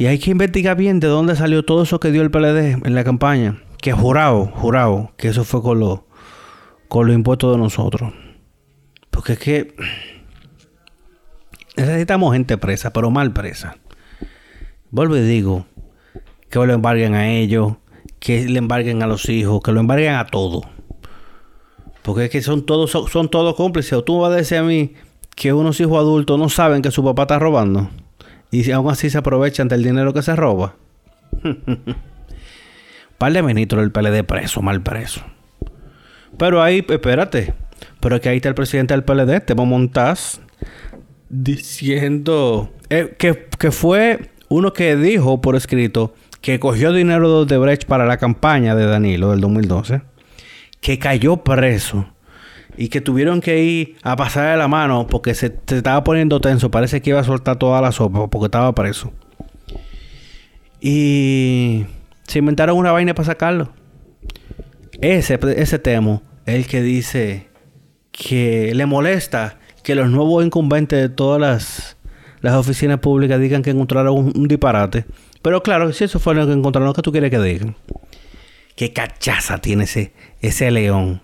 Y 0.00 0.06
hay 0.06 0.18
que 0.18 0.30
investigar 0.30 0.78
bien 0.78 0.98
de 0.98 1.08
dónde 1.08 1.36
salió 1.36 1.62
todo 1.62 1.82
eso 1.82 2.00
que 2.00 2.10
dio 2.10 2.22
el 2.22 2.30
PLD 2.30 2.86
en 2.86 2.94
la 2.94 3.04
campaña. 3.04 3.62
Que 3.82 3.92
jurado, 3.92 4.46
jurado, 4.46 5.12
que 5.18 5.28
eso 5.28 5.44
fue 5.44 5.60
con, 5.60 5.78
lo, 5.78 6.06
con 6.88 7.06
los 7.06 7.14
impuestos 7.14 7.52
de 7.52 7.58
nosotros. 7.58 8.14
Porque 9.10 9.34
es 9.34 9.38
que 9.38 9.74
necesitamos 11.76 12.32
gente 12.32 12.56
presa, 12.56 12.94
pero 12.94 13.10
mal 13.10 13.34
presa. 13.34 13.76
Vuelvo 14.90 15.18
y 15.18 15.20
digo, 15.20 15.66
que 16.48 16.58
lo 16.60 16.72
embarguen 16.72 17.14
a 17.14 17.28
ellos, 17.28 17.74
que 18.20 18.48
le 18.48 18.56
embarguen 18.56 19.02
a 19.02 19.06
los 19.06 19.28
hijos, 19.28 19.60
que 19.62 19.70
lo 19.70 19.80
embarguen 19.80 20.14
a 20.14 20.24
todo. 20.24 20.62
Porque 22.00 22.24
es 22.24 22.30
que 22.30 22.40
son 22.40 22.64
todos, 22.64 22.90
son, 22.90 23.28
todos 23.28 23.54
cómplices. 23.54 23.92
O 23.92 24.02
tú 24.02 24.20
vas 24.20 24.32
a 24.32 24.36
decir 24.36 24.56
a 24.56 24.62
mí 24.62 24.94
que 25.36 25.52
unos 25.52 25.78
hijos 25.78 25.98
adultos 25.98 26.38
no 26.38 26.48
saben 26.48 26.80
que 26.80 26.90
su 26.90 27.04
papá 27.04 27.24
está 27.24 27.38
robando. 27.38 27.90
Y 28.50 28.70
aún 28.72 28.90
así 28.90 29.10
se 29.10 29.18
aprovechan 29.18 29.68
del 29.68 29.82
dinero 29.82 30.12
que 30.12 30.22
se 30.22 30.34
roba. 30.34 30.74
Par 33.18 33.32
de 33.32 33.42
ministros 33.42 33.82
del 33.82 33.92
PLD 33.92 34.24
preso, 34.24 34.62
mal 34.62 34.82
preso. 34.82 35.20
Pero 36.38 36.62
ahí, 36.62 36.84
espérate. 36.88 37.54
Pero 38.00 38.20
que 38.20 38.28
ahí 38.28 38.36
está 38.36 38.48
el 38.48 38.54
presidente 38.54 38.94
del 38.94 39.04
PLD, 39.04 39.40
Temo 39.44 39.66
Montaz, 39.66 40.40
diciendo 41.28 42.72
eh, 42.88 43.14
que, 43.18 43.46
que, 43.58 43.70
fue 43.70 44.30
uno 44.48 44.72
que 44.72 44.96
dijo 44.96 45.40
por 45.40 45.54
escrito 45.54 46.14
que 46.40 46.58
cogió 46.58 46.92
dinero 46.92 47.44
de 47.44 47.58
Brecht 47.58 47.84
para 47.84 48.06
la 48.06 48.16
campaña 48.16 48.74
de 48.74 48.86
Danilo 48.86 49.30
del 49.30 49.40
2012, 49.40 50.02
que 50.80 50.98
cayó 50.98 51.38
preso 51.38 52.06
y 52.80 52.88
que 52.88 53.02
tuvieron 53.02 53.42
que 53.42 53.62
ir 53.62 53.96
a 54.02 54.16
pasarle 54.16 54.56
la 54.56 54.66
mano 54.66 55.06
porque 55.06 55.34
se, 55.34 55.54
se, 55.66 55.76
estaba 55.76 56.02
poniendo 56.02 56.40
tenso. 56.40 56.70
Parece 56.70 57.02
que 57.02 57.10
iba 57.10 57.20
a 57.20 57.24
soltar 57.24 57.56
toda 57.56 57.78
la 57.82 57.92
sopa 57.92 58.26
porque 58.28 58.46
estaba 58.46 58.74
preso. 58.74 59.12
Y 60.80 61.84
se 62.26 62.38
inventaron 62.38 62.78
una 62.78 62.90
vaina 62.90 63.12
para 63.14 63.26
sacarlo. 63.26 63.70
Ese, 65.02 65.38
ese 65.58 65.78
temo 65.78 66.22
es 66.46 66.54
el 66.54 66.66
que 66.66 66.80
dice 66.80 67.50
que 68.12 68.72
le 68.74 68.86
molesta 68.86 69.58
que 69.82 69.94
los 69.94 70.08
nuevos 70.08 70.42
incumbentes 70.42 71.02
de 71.02 71.10
todas 71.10 71.38
las, 71.38 71.98
las 72.40 72.54
oficinas 72.54 73.00
públicas 73.00 73.38
digan 73.38 73.60
que 73.60 73.68
encontraron 73.68 74.32
un, 74.34 74.48
disparate. 74.48 75.04
Pero 75.42 75.62
claro, 75.62 75.92
si 75.92 76.04
eso 76.04 76.18
fue 76.18 76.34
lo 76.34 76.46
que 76.46 76.54
encontraron, 76.54 76.94
¿qué 76.94 77.02
tú 77.02 77.12
quieres 77.12 77.30
que 77.30 77.40
digan? 77.40 77.76
Qué 78.74 78.94
cachaza 78.94 79.58
tiene 79.58 79.84
ese, 79.84 80.14
ese 80.40 80.70
león 80.70 81.20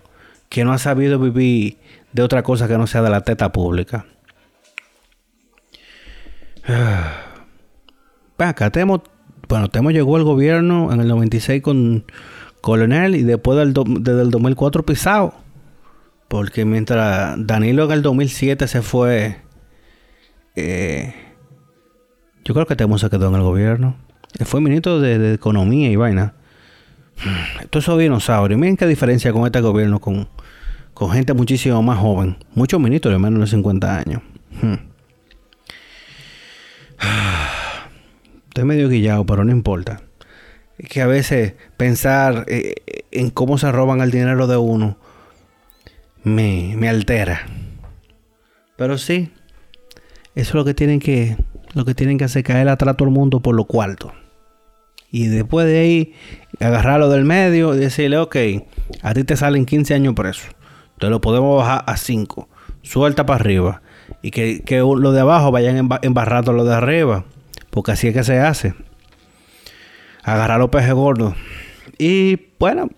que 0.49 0.63
no 0.63 0.73
ha 0.73 0.77
sabido 0.77 1.19
vivir 1.19 1.77
de 2.13 2.21
otra 2.23 2.43
cosa 2.43 2.67
que 2.67 2.77
no 2.77 2.87
sea 2.87 3.01
de 3.01 3.09
la 3.09 3.21
teta 3.21 3.51
pública. 3.51 4.05
Acá 8.37 8.69
Temo, 8.69 9.03
bueno, 9.47 9.69
Temo 9.69 9.91
llegó 9.91 10.15
al 10.15 10.23
gobierno 10.23 10.91
en 10.93 11.01
el 11.01 11.07
96 11.07 11.61
con 11.61 12.05
Coronel 12.61 13.15
y 13.15 13.23
después 13.23 13.57
del 13.57 13.73
desde 13.73 14.21
el 14.21 14.31
2004 14.31 14.83
pisado. 14.83 15.33
Porque 16.27 16.65
mientras 16.65 17.35
Danilo 17.37 17.85
en 17.85 17.91
el 17.91 18.01
2007 18.01 18.67
se 18.67 18.81
fue, 18.81 19.37
eh, 20.55 21.13
yo 22.43 22.53
creo 22.53 22.65
que 22.65 22.75
Temo 22.75 22.97
se 22.97 23.09
quedó 23.09 23.29
en 23.29 23.35
el 23.35 23.43
gobierno. 23.43 23.95
Fue 24.45 24.61
ministro 24.61 24.99
de, 24.99 25.33
Economía 25.33 25.89
y 25.89 25.95
vaina. 25.95 26.33
Todos 27.69 27.85
esos 27.85 27.99
dinosaurios. 27.99 28.59
Miren 28.59 28.77
qué 28.77 28.85
diferencia 28.87 29.33
con 29.33 29.45
este 29.45 29.61
gobierno, 29.61 29.99
con, 29.99 30.27
con 30.93 31.11
gente 31.11 31.33
muchísimo 31.33 31.81
más 31.81 31.99
joven. 31.99 32.37
Muchos 32.53 32.79
ministros 32.79 33.13
de 33.13 33.19
menos 33.19 33.39
de 33.39 33.47
50 33.47 33.97
años. 33.97 34.21
Hmm. 34.61 34.75
Estoy 38.47 38.63
medio 38.63 38.89
guillado, 38.89 39.25
pero 39.25 39.43
no 39.43 39.51
importa. 39.51 40.01
Es 40.77 40.89
que 40.89 41.01
a 41.01 41.07
veces 41.07 41.53
pensar 41.75 42.45
eh, 42.47 42.75
en 43.11 43.29
cómo 43.29 43.57
se 43.57 43.71
roban 43.71 44.01
el 44.01 44.11
dinero 44.11 44.47
de 44.47 44.57
uno 44.57 44.97
me, 46.23 46.75
me 46.77 46.89
altera. 46.89 47.47
Pero 48.75 48.97
sí, 48.97 49.31
eso 50.35 50.49
es 50.49 50.53
lo 50.53 50.65
que 50.65 50.75
tienen 50.75 50.99
que, 50.99 51.35
lo 51.73 51.83
que 51.83 51.95
tienen 51.95 52.17
que 52.17 52.25
hacer, 52.25 52.43
caer 52.43 52.69
atrás 52.69 52.95
todo 52.95 53.07
el 53.07 53.13
mundo 53.13 53.39
por 53.39 53.55
lo 53.55 53.65
cuarto. 53.65 54.13
Y 55.11 55.27
después 55.27 55.65
de 55.65 55.79
ahí, 55.79 56.13
agarrarlo 56.59 57.09
del 57.09 57.23
medio 57.23 57.75
y 57.75 57.79
decirle, 57.79 58.17
ok, 58.17 58.35
a 59.01 59.13
ti 59.13 59.23
te 59.23 59.37
salen 59.37 59.65
15 59.65 59.93
años 59.93 60.13
preso. 60.13 60.47
Te 60.99 61.09
lo 61.09 61.21
podemos 61.21 61.57
bajar 61.57 61.83
a 61.85 61.97
5. 61.97 62.49
Suelta 62.81 63.25
para 63.25 63.39
arriba. 63.39 63.81
Y 64.21 64.31
que, 64.31 64.61
que 64.63 64.79
lo 64.79 65.11
de 65.11 65.21
abajo 65.21 65.51
vayan 65.51 65.89
embarrando 66.01 66.53
lo 66.53 66.65
de 66.65 66.75
arriba. 66.75 67.25
Porque 67.69 67.91
así 67.91 68.07
es 68.07 68.13
que 68.13 68.23
se 68.23 68.39
hace. 68.39 68.73
Agarrar 70.23 70.59
los 70.59 70.69
peces 70.69 70.93
gordos. 70.93 71.35
Y 71.97 72.39
bueno, 72.59 72.89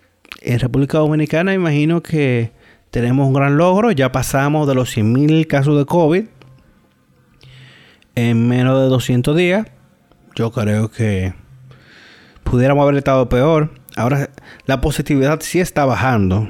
en 0.41 0.59
República 0.59 0.97
Dominicana 0.99 1.53
imagino 1.53 2.01
que 2.01 2.51
tenemos 2.91 3.27
un 3.27 3.33
gran 3.33 3.57
logro. 3.57 3.91
Ya 3.91 4.11
pasamos 4.11 4.67
de 4.67 4.75
los 4.75 4.95
100.000 4.95 5.47
casos 5.47 5.77
de 5.77 5.85
COVID 5.85 6.25
en 8.15 8.47
menos 8.47 8.81
de 8.81 8.87
200 8.87 9.35
días. 9.35 9.67
Yo 10.35 10.51
creo 10.51 10.89
que 10.89 11.33
pudiéramos 12.49 12.83
haber 12.83 12.95
estado 12.95 13.29
peor. 13.29 13.71
Ahora 13.95 14.29
la 14.65 14.81
positividad 14.81 15.39
sí 15.41 15.59
está 15.59 15.85
bajando. 15.85 16.49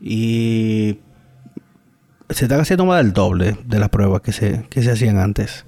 Y 0.00 0.98
se 2.30 2.46
está 2.46 2.60
haciendo 2.60 2.86
más 2.86 3.02
del 3.02 3.12
doble 3.12 3.56
de 3.64 3.78
las 3.78 3.88
pruebas 3.88 4.20
que 4.22 4.32
se, 4.32 4.66
que 4.68 4.82
se 4.82 4.90
hacían 4.90 5.18
antes. 5.18 5.64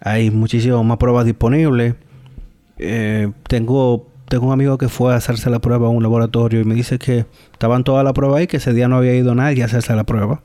Hay 0.00 0.30
muchísimas 0.30 0.84
más 0.84 0.96
pruebas 0.96 1.26
disponibles. 1.26 1.94
Eh, 2.78 3.30
tengo 3.48 4.08
tengo 4.28 4.46
un 4.46 4.52
amigo 4.52 4.76
que 4.76 4.88
fue 4.88 5.14
a 5.14 5.16
hacerse 5.16 5.48
la 5.48 5.58
prueba 5.58 5.86
a 5.86 5.90
un 5.90 6.02
laboratorio 6.02 6.60
y 6.60 6.64
me 6.64 6.74
dice 6.74 6.98
que 6.98 7.24
estaban 7.52 7.82
todas 7.82 8.04
las 8.04 8.12
pruebas 8.12 8.40
ahí, 8.40 8.46
que 8.46 8.58
ese 8.58 8.74
día 8.74 8.86
no 8.86 8.96
había 8.96 9.14
ido 9.14 9.34
nadie 9.34 9.62
a 9.62 9.66
hacerse 9.66 9.94
la 9.94 10.04
prueba. 10.04 10.42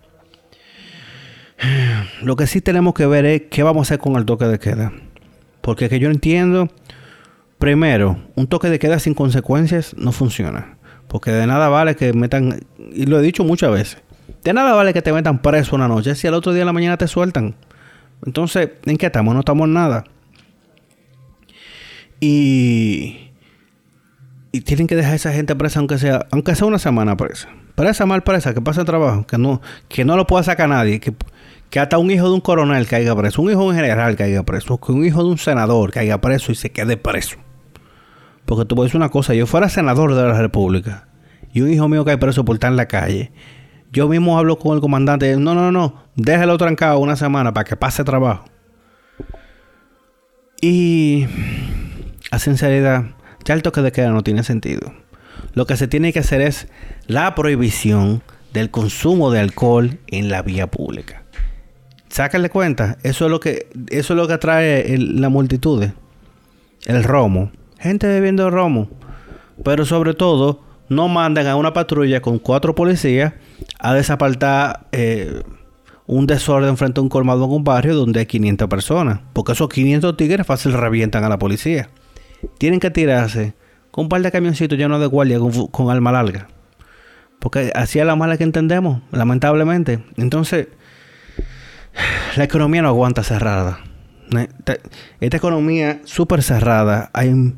Lo 2.21 2.35
que 2.35 2.47
sí 2.47 2.61
tenemos 2.61 2.93
que 2.93 3.05
ver 3.05 3.25
es 3.25 3.43
qué 3.49 3.61
vamos 3.63 3.81
a 3.81 3.83
hacer 3.83 3.99
con 3.99 4.15
el 4.15 4.25
toque 4.25 4.45
de 4.45 4.59
queda. 4.59 4.93
Porque 5.61 5.89
que 5.89 5.99
yo 5.99 6.09
entiendo, 6.09 6.69
primero, 7.63 8.17
un 8.35 8.47
toque 8.47 8.69
de 8.69 8.77
queda 8.77 8.99
sin 8.99 9.13
consecuencias 9.13 9.95
no 9.97 10.11
funciona. 10.11 10.75
Porque 11.07 11.31
de 11.31 11.47
nada 11.47 11.69
vale 11.69 11.95
que 11.95 12.11
metan, 12.11 12.59
y 12.91 13.05
lo 13.05 13.17
he 13.17 13.21
dicho 13.21 13.45
muchas 13.45 13.71
veces, 13.71 13.97
de 14.43 14.51
nada 14.51 14.73
vale 14.73 14.93
que 14.93 15.01
te 15.01 15.13
metan 15.13 15.41
preso 15.41 15.73
una 15.73 15.87
noche 15.87 16.13
si 16.15 16.27
al 16.27 16.33
otro 16.33 16.51
día 16.51 16.59
de 16.59 16.65
la 16.65 16.73
mañana 16.73 16.97
te 16.97 17.07
sueltan. 17.07 17.55
Entonces, 18.25 18.71
¿en 18.83 18.97
qué 18.97 19.05
estamos? 19.05 19.33
No 19.33 19.39
estamos 19.39 19.65
en 19.67 19.75
nada. 19.75 20.03
Y 22.19 23.31
tienen 24.65 24.85
que 24.85 24.97
dejar 24.97 25.13
a 25.13 25.15
esa 25.15 25.31
gente 25.31 25.55
presa 25.55 25.79
aunque 25.79 25.97
sea, 25.97 26.27
aunque 26.31 26.55
sea 26.55 26.67
una 26.67 26.79
semana 26.79 27.15
presa. 27.15 27.47
Presa 27.75 28.05
mal 28.05 28.23
presa, 28.23 28.53
que 28.53 28.59
pasa 28.59 28.83
trabajo, 28.83 29.25
que 29.25 29.37
no, 29.37 29.61
que 29.87 30.03
no 30.03 30.17
lo 30.17 30.27
pueda 30.27 30.43
sacar 30.43 30.67
nadie, 30.67 30.99
que, 30.99 31.13
que 31.69 31.79
hasta 31.79 31.97
un 31.97 32.11
hijo 32.11 32.27
de 32.27 32.33
un 32.33 32.41
coronel 32.41 32.87
caiga 32.87 33.15
preso, 33.15 33.41
un 33.41 33.51
hijo 33.51 33.61
de 33.61 33.67
un 33.67 33.75
general 33.75 34.17
caiga 34.17 34.43
preso, 34.43 34.77
que 34.81 34.91
un 34.91 35.05
hijo 35.05 35.23
de 35.23 35.29
un 35.29 35.37
senador 35.37 35.91
caiga 35.91 36.19
preso 36.19 36.51
y 36.51 36.55
se 36.55 36.69
quede 36.69 36.97
preso. 36.97 37.37
Porque 38.45 38.65
tú 38.65 38.75
puedes 38.75 38.93
una 38.95 39.09
cosa, 39.09 39.33
yo 39.33 39.47
fuera 39.47 39.69
senador 39.69 40.15
de 40.15 40.23
la 40.23 40.39
República 40.39 41.07
y 41.53 41.61
un 41.61 41.71
hijo 41.71 41.87
mío 41.87 42.03
cae 42.03 42.17
preso 42.17 42.43
por 42.43 42.55
estar 42.55 42.71
en 42.71 42.77
la 42.77 42.87
calle. 42.87 43.31
Yo 43.91 44.07
mismo 44.07 44.37
hablo 44.37 44.57
con 44.57 44.75
el 44.75 44.81
comandante, 44.81 45.35
no, 45.37 45.53
no, 45.53 45.71
no, 45.71 46.03
déjelo 46.15 46.57
trancado 46.57 46.97
una 46.99 47.15
semana 47.15 47.53
para 47.53 47.63
que 47.63 47.75
pase 47.75 48.03
trabajo. 48.03 48.45
Y 50.59 51.27
a 52.31 52.39
sinceridad, 52.39 53.05
ya 53.45 53.53
el 53.53 53.61
toque 53.61 53.81
de 53.81 53.91
queda 53.91 54.09
no 54.09 54.23
tiene 54.23 54.43
sentido. 54.43 54.93
Lo 55.53 55.67
que 55.67 55.77
se 55.77 55.87
tiene 55.87 56.11
que 56.11 56.19
hacer 56.19 56.41
es 56.41 56.67
la 57.05 57.35
prohibición 57.35 58.23
del 58.53 58.71
consumo 58.71 59.29
de 59.31 59.39
alcohol 59.39 59.99
en 60.07 60.29
la 60.29 60.41
vía 60.41 60.67
pública. 60.67 61.23
sácale 62.09 62.49
cuenta. 62.49 62.97
Eso 63.03 63.25
es 63.25 63.31
lo 63.31 63.39
que, 63.39 63.67
eso 63.89 64.13
es 64.13 64.17
lo 64.17 64.27
que 64.27 64.33
atrae 64.33 64.97
la 64.97 65.29
multitud. 65.29 65.83
El 66.85 67.03
romo. 67.03 67.51
Gente 67.83 68.07
bebiendo 68.07 68.49
romo. 68.49 68.87
Pero 69.61 69.83
sobre 69.83 70.13
todo, 70.13 70.61
no 70.87 71.09
mandan 71.09 71.47
a 71.47 71.57
una 71.57 71.73
patrulla 71.73 72.21
con 72.21 72.39
cuatro 72.39 72.75
policías 72.75 73.33
a 73.77 73.93
desapartar 73.93 74.87
eh, 74.93 75.43
un 76.07 76.25
desorden 76.25 76.77
frente 76.77 77.01
a 77.01 77.03
un 77.03 77.09
colmado 77.09 77.43
en 77.43 77.51
un 77.51 77.65
barrio 77.65 77.93
donde 77.93 78.21
hay 78.21 78.25
500 78.25 78.69
personas. 78.69 79.19
Porque 79.33 79.51
esos 79.51 79.67
500 79.67 80.15
tigres 80.15 80.47
fácil 80.47 80.71
revientan 80.71 81.25
a 81.25 81.29
la 81.29 81.37
policía. 81.37 81.89
Tienen 82.57 82.79
que 82.79 82.89
tirarse 82.89 83.53
con 83.91 84.05
un 84.05 84.09
par 84.09 84.21
de 84.21 84.31
camioncitos 84.31 84.77
llenos 84.77 85.01
de 85.01 85.07
guardia 85.07 85.39
con, 85.39 85.67
con 85.67 85.89
alma 85.89 86.13
larga. 86.13 86.47
Porque 87.39 87.73
así 87.75 87.99
es 87.99 88.05
la 88.05 88.15
mala 88.15 88.37
que 88.37 88.45
entendemos, 88.45 89.01
lamentablemente. 89.11 89.99
Entonces, 90.15 90.69
la 92.37 92.45
economía 92.45 92.81
no 92.81 92.87
aguanta 92.87 93.23
cerrada. 93.23 93.81
Esta 95.19 95.37
economía 95.37 95.99
súper 96.05 96.41
cerrada, 96.43 97.11
hay 97.13 97.53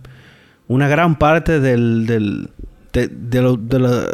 una 0.67 0.87
gran 0.87 1.17
parte 1.17 1.59
del, 1.59 2.05
del 2.05 2.49
de, 2.93 3.79
la, 3.79 4.05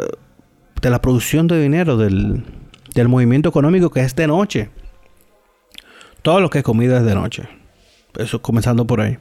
de 0.80 0.90
la 0.90 1.00
producción 1.00 1.46
de 1.46 1.62
dinero, 1.62 1.96
del, 1.96 2.44
del 2.94 3.08
movimiento 3.08 3.48
económico 3.48 3.90
que 3.90 4.00
es 4.00 4.14
de 4.16 4.26
noche. 4.26 4.70
Todo 6.22 6.40
lo 6.40 6.50
que 6.50 6.58
es 6.58 6.64
comida 6.64 6.98
es 6.98 7.04
de 7.04 7.14
noche. 7.14 7.48
Eso 8.16 8.42
comenzando 8.42 8.86
por 8.86 9.00
ahí. 9.00 9.18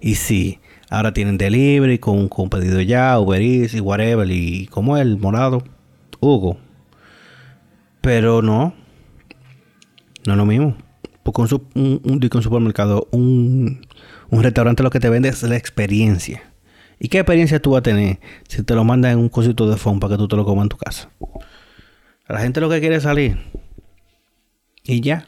Y 0.00 0.14
sí, 0.14 0.60
ahora 0.90 1.12
tienen 1.12 1.38
delivery 1.38 1.98
con, 1.98 2.28
con 2.28 2.48
pedido 2.48 2.80
ya, 2.80 3.18
Uber 3.18 3.40
Eats 3.40 3.74
y 3.74 3.80
whatever. 3.80 4.30
Y 4.30 4.66
como 4.68 4.96
el 4.96 5.18
morado, 5.18 5.62
Hugo. 6.20 6.58
Pero 8.00 8.42
no. 8.42 8.74
No 10.26 10.32
es 10.32 10.38
lo 10.38 10.46
mismo. 10.46 10.76
Porque 11.22 11.42
un, 11.42 12.00
un, 12.04 12.30
un 12.32 12.42
supermercado, 12.42 13.08
un, 13.10 13.86
un 14.30 14.42
restaurante 14.42 14.82
lo 14.82 14.90
que 14.90 15.00
te 15.00 15.10
vende 15.10 15.28
es 15.28 15.42
la 15.42 15.56
experiencia. 15.56 16.42
¿Y 16.98 17.08
qué 17.08 17.18
experiencia 17.18 17.60
tú 17.60 17.72
vas 17.72 17.80
a 17.80 17.82
tener 17.82 18.18
si 18.48 18.62
te 18.62 18.74
lo 18.74 18.84
mandan 18.84 19.12
en 19.12 19.18
un 19.18 19.28
cosito 19.28 19.68
de 19.70 19.76
fondo 19.76 20.00
para 20.00 20.14
que 20.14 20.18
tú 20.18 20.28
te 20.28 20.36
lo 20.36 20.44
comas 20.44 20.64
en 20.64 20.68
tu 20.68 20.76
casa? 20.76 21.10
La 22.26 22.40
gente 22.40 22.60
lo 22.60 22.68
que 22.68 22.80
quiere 22.80 22.96
es 22.96 23.04
salir. 23.04 23.38
Y 24.82 25.00
ya. 25.00 25.26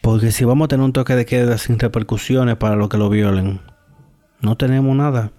Porque 0.00 0.32
si 0.32 0.44
vamos 0.44 0.66
a 0.66 0.68
tener 0.68 0.84
un 0.84 0.92
toque 0.92 1.14
de 1.14 1.26
queda 1.26 1.58
sin 1.58 1.78
repercusiones 1.78 2.56
para 2.56 2.76
los 2.76 2.88
que 2.88 2.98
lo 2.98 3.08
violen, 3.08 3.60
no 4.40 4.56
tenemos 4.56 4.94
nada. 4.96 5.32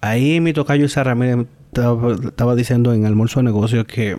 Ahí 0.00 0.40
mi 0.40 0.52
tocayo 0.52 0.84
Isa 0.86 1.04
Ramírez 1.04 1.46
estaba, 1.72 2.54
diciendo 2.54 2.92
en 2.92 3.06
almuerzo 3.06 3.40
de 3.40 3.44
negocios 3.44 3.84
que 3.84 4.18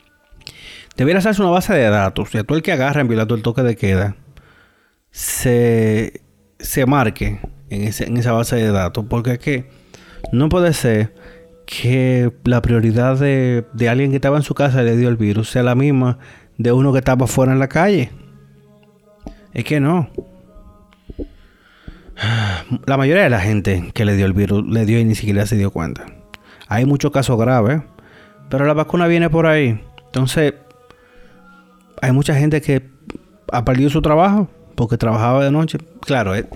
debiera 0.96 1.20
hacerse 1.20 1.40
una 1.40 1.50
base 1.50 1.72
de 1.74 1.88
datos. 1.88 2.34
Y 2.34 2.38
a 2.38 2.44
todo 2.44 2.56
el 2.56 2.62
que 2.62 2.72
agarra 2.72 3.00
en 3.00 3.10
el 3.10 3.42
toque 3.42 3.62
de 3.62 3.76
queda 3.76 4.16
se, 5.10 6.20
se 6.58 6.84
marque 6.86 7.40
en, 7.70 7.82
en 7.82 8.16
esa 8.16 8.32
base 8.32 8.56
de 8.56 8.70
datos. 8.70 9.04
Porque 9.08 9.32
es 9.32 9.38
que 9.38 9.70
no 10.32 10.48
puede 10.48 10.72
ser 10.72 11.14
que 11.66 12.32
la 12.44 12.62
prioridad 12.62 13.18
de, 13.18 13.64
de 13.72 13.88
alguien 13.88 14.10
que 14.10 14.16
estaba 14.16 14.36
en 14.36 14.42
su 14.42 14.54
casa 14.54 14.82
y 14.82 14.84
le 14.84 14.96
dio 14.96 15.08
el 15.08 15.16
virus 15.16 15.50
sea 15.50 15.62
la 15.62 15.74
misma 15.74 16.18
de 16.58 16.72
uno 16.72 16.92
que 16.92 16.98
estaba 16.98 17.26
fuera 17.26 17.52
en 17.52 17.58
la 17.58 17.68
calle. 17.68 18.10
Es 19.52 19.64
que 19.64 19.80
no. 19.80 20.08
La 22.86 22.96
mayoría 22.96 23.24
de 23.24 23.30
la 23.30 23.40
gente 23.40 23.90
que 23.94 24.04
le 24.04 24.16
dio 24.16 24.26
el 24.26 24.32
virus 24.32 24.66
le 24.66 24.86
dio 24.86 24.98
y 24.98 25.04
ni 25.04 25.14
siquiera 25.14 25.46
se 25.46 25.56
dio 25.56 25.70
cuenta. 25.70 26.06
Hay 26.68 26.84
muchos 26.84 27.10
casos 27.12 27.38
graves, 27.38 27.82
pero 28.48 28.64
la 28.64 28.74
vacuna 28.74 29.06
viene 29.06 29.30
por 29.30 29.46
ahí. 29.46 29.80
Entonces, 30.06 30.54
hay 32.00 32.12
mucha 32.12 32.34
gente 32.34 32.60
que 32.60 32.82
ha 33.52 33.64
perdido 33.64 33.90
su 33.90 34.02
trabajo 34.02 34.48
porque 34.74 34.96
trabajaba 34.96 35.44
de 35.44 35.50
noche. 35.50 35.78
Claro, 36.00 36.34
eh, 36.34 36.46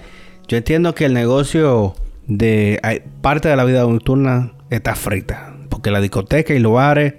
yo 0.50 0.57
entiendo 0.57 0.97
que 0.97 1.04
el 1.04 1.14
negocio 1.14 1.95
de 2.26 3.04
parte 3.21 3.49
de 3.49 3.54
la 3.54 3.62
vida 3.62 3.85
nocturna 3.85 4.50
está 4.69 4.97
frita. 4.97 5.54
Porque 5.69 5.92
la 5.92 6.00
discoteca 6.00 6.52
y 6.52 6.59
los 6.59 6.73
bares 6.73 7.14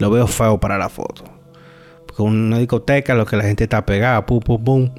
lo 0.00 0.10
veo 0.10 0.26
feo 0.26 0.58
para 0.58 0.76
la 0.76 0.88
foto. 0.88 1.22
Porque 2.04 2.22
una 2.22 2.58
discoteca 2.58 3.14
lo 3.14 3.26
que 3.26 3.36
la 3.36 3.44
gente 3.44 3.62
está 3.62 3.86
pegada, 3.86 4.26
pum, 4.26 4.40
pum, 4.40 4.64
pum. 4.64 4.90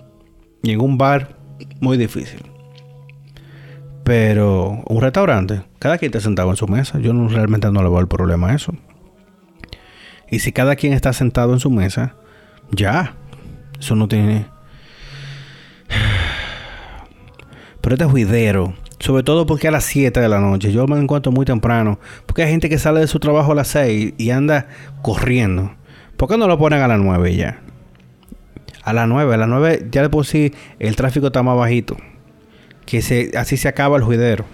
Y 0.64 0.72
en 0.72 0.80
un 0.80 0.98
bar, 0.98 1.36
muy 1.82 1.98
difícil. 1.98 2.44
Pero 4.06 4.82
un 4.88 5.02
restaurante, 5.02 5.64
cada 5.78 5.98
quien 5.98 6.12
está 6.12 6.22
sentado 6.22 6.52
en 6.52 6.56
su 6.56 6.70
mesa. 6.70 6.98
Yo 7.00 7.12
no, 7.12 7.28
realmente 7.28 7.70
no 7.72 7.84
le 7.84 7.90
veo 7.90 8.00
el 8.00 8.08
problema 8.08 8.52
a 8.52 8.56
eso. 8.56 8.74
Y 10.32 10.40
si 10.40 10.54
cada 10.54 10.78
quien 10.78 10.94
está 10.94 11.12
sentado 11.12 11.52
en 11.52 11.60
su 11.60 11.70
mesa, 11.70 12.16
ya. 12.72 13.16
Eso 13.78 13.98
no 13.98 14.08
tiene 14.08 14.46
pero 17.86 17.94
este 17.94 18.06
juidero, 18.06 18.74
sobre 18.98 19.22
todo 19.22 19.46
porque 19.46 19.68
a 19.68 19.72
las 19.72 19.84
7 19.84 20.20
de 20.20 20.28
la 20.28 20.40
noche, 20.40 20.72
yo 20.72 20.88
me 20.88 20.98
encuentro 20.98 21.32
muy 21.32 21.46
temprano, 21.46 22.00
porque 22.26 22.42
hay 22.42 22.50
gente 22.50 22.68
que 22.68 22.80
sale 22.80 23.00
de 23.00 23.06
su 23.06 23.20
trabajo 23.20 23.52
a 23.52 23.56
las 23.56 23.68
6 23.68 24.16
y 24.18 24.32
anda 24.32 24.70
corriendo. 25.04 25.72
¿Por 26.18 26.28
qué 26.28 26.36
no 26.36 26.48
lo 26.48 26.58
ponen 26.58 26.82
a 26.82 26.88
las 26.88 27.00
9 27.00 27.36
ya? 27.36 27.62
A 28.82 28.92
las 28.92 29.08
9, 29.08 29.36
a 29.36 29.38
las 29.38 29.48
9 29.48 29.90
ya 29.92 30.02
de 30.02 30.10
por 30.10 30.26
sí 30.26 30.52
el 30.80 30.96
tráfico 30.96 31.28
está 31.28 31.44
más 31.44 31.56
bajito. 31.56 31.96
Que 32.88 33.32
así 33.38 33.56
se 33.56 33.68
acaba 33.68 33.98
el 33.98 34.04
juidero. 34.04 34.46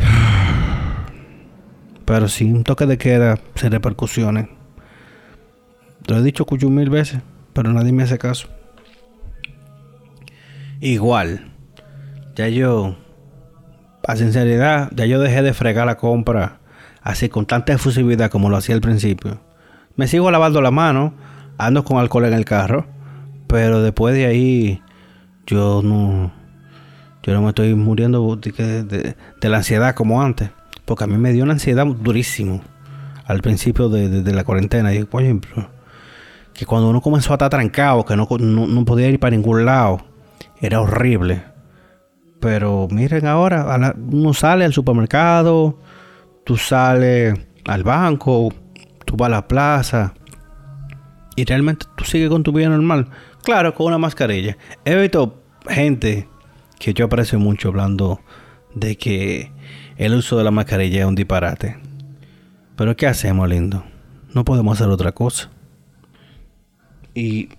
Pero 2.04 2.26
sin 2.26 2.56
un 2.56 2.64
toque 2.64 2.86
de 2.86 2.98
queda, 2.98 3.38
sin 3.54 3.70
repercusiones. 3.70 4.48
Lo 6.08 6.18
he 6.18 6.22
dicho 6.24 6.44
cuyo 6.46 6.68
mil 6.68 6.90
veces, 6.90 7.20
pero 7.52 7.72
nadie 7.72 7.92
me 7.92 8.02
hace 8.02 8.18
caso. 8.18 8.48
Igual, 10.82 11.52
ya 12.34 12.48
yo, 12.48 12.96
a 14.04 14.16
sinceridad, 14.16 14.90
ya 14.92 15.06
yo 15.06 15.20
dejé 15.20 15.40
de 15.40 15.54
fregar 15.54 15.86
la 15.86 15.96
compra 15.96 16.58
así 17.02 17.28
con 17.28 17.46
tanta 17.46 17.72
efusividad 17.72 18.32
como 18.32 18.50
lo 18.50 18.56
hacía 18.56 18.74
al 18.74 18.80
principio. 18.80 19.38
Me 19.94 20.08
sigo 20.08 20.28
lavando 20.32 20.60
la 20.60 20.72
mano, 20.72 21.14
ando 21.56 21.84
con 21.84 21.98
alcohol 21.98 22.24
en 22.24 22.32
el 22.32 22.44
carro, 22.44 22.84
pero 23.46 23.80
después 23.80 24.16
de 24.16 24.26
ahí 24.26 24.82
yo 25.46 25.82
no, 25.84 26.32
yo 27.22 27.32
no 27.32 27.42
me 27.42 27.50
estoy 27.50 27.76
muriendo 27.76 28.34
de, 28.34 29.14
la 29.40 29.58
ansiedad 29.58 29.94
como 29.94 30.20
antes, 30.20 30.50
porque 30.84 31.04
a 31.04 31.06
mí 31.06 31.16
me 31.16 31.32
dio 31.32 31.44
una 31.44 31.52
ansiedad 31.52 31.86
durísimo 31.86 32.60
al 33.24 33.40
principio 33.40 33.88
de, 33.88 34.32
la 34.32 34.42
cuarentena. 34.42 34.92
Y, 34.92 35.06
oye, 35.12 35.38
que 36.52 36.66
cuando 36.66 36.90
uno 36.90 37.00
comenzó 37.00 37.32
a 37.32 37.36
estar 37.36 37.50
trancado, 37.50 38.04
que 38.04 38.16
no, 38.16 38.26
no 38.36 38.84
podía 38.84 39.08
ir 39.08 39.20
para 39.20 39.36
ningún 39.36 39.64
lado 39.64 40.10
era 40.62 40.80
horrible. 40.80 41.42
Pero 42.40 42.88
miren 42.90 43.26
ahora, 43.26 43.94
uno 43.96 44.32
sale 44.32 44.64
al 44.64 44.72
supermercado, 44.72 45.78
tú 46.44 46.56
sales 46.56 47.38
al 47.66 47.84
banco, 47.84 48.52
tú 49.04 49.16
vas 49.16 49.26
a 49.26 49.30
la 49.30 49.48
plaza 49.48 50.14
y 51.36 51.44
realmente 51.44 51.86
tú 51.96 52.04
sigues 52.04 52.30
con 52.30 52.42
tu 52.42 52.52
vida 52.52 52.68
normal. 52.68 53.08
Claro, 53.42 53.74
con 53.74 53.86
una 53.86 53.98
mascarilla. 53.98 54.56
He 54.84 54.96
visto 54.96 55.42
gente 55.68 56.28
que 56.78 56.94
yo 56.94 57.04
aprecio 57.06 57.38
mucho 57.38 57.68
hablando 57.68 58.20
de 58.74 58.96
que 58.96 59.52
el 59.96 60.14
uso 60.14 60.38
de 60.38 60.44
la 60.44 60.50
mascarilla 60.50 61.00
es 61.00 61.06
un 61.06 61.14
disparate. 61.14 61.76
Pero 62.76 62.96
¿qué 62.96 63.06
hacemos, 63.06 63.48
lindo? 63.48 63.84
No 64.34 64.44
podemos 64.44 64.80
hacer 64.80 64.90
otra 64.90 65.12
cosa. 65.12 65.50
Y 67.14 67.50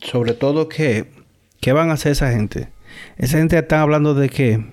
sobre 0.00 0.34
todo 0.34 0.68
que 0.68 1.21
¿Qué 1.62 1.72
van 1.72 1.90
a 1.90 1.92
hacer 1.92 2.10
esa 2.10 2.30
gente? 2.32 2.70
Esa 3.16 3.38
gente 3.38 3.56
está 3.56 3.82
hablando 3.82 4.14
de 4.14 4.28
que 4.28 4.66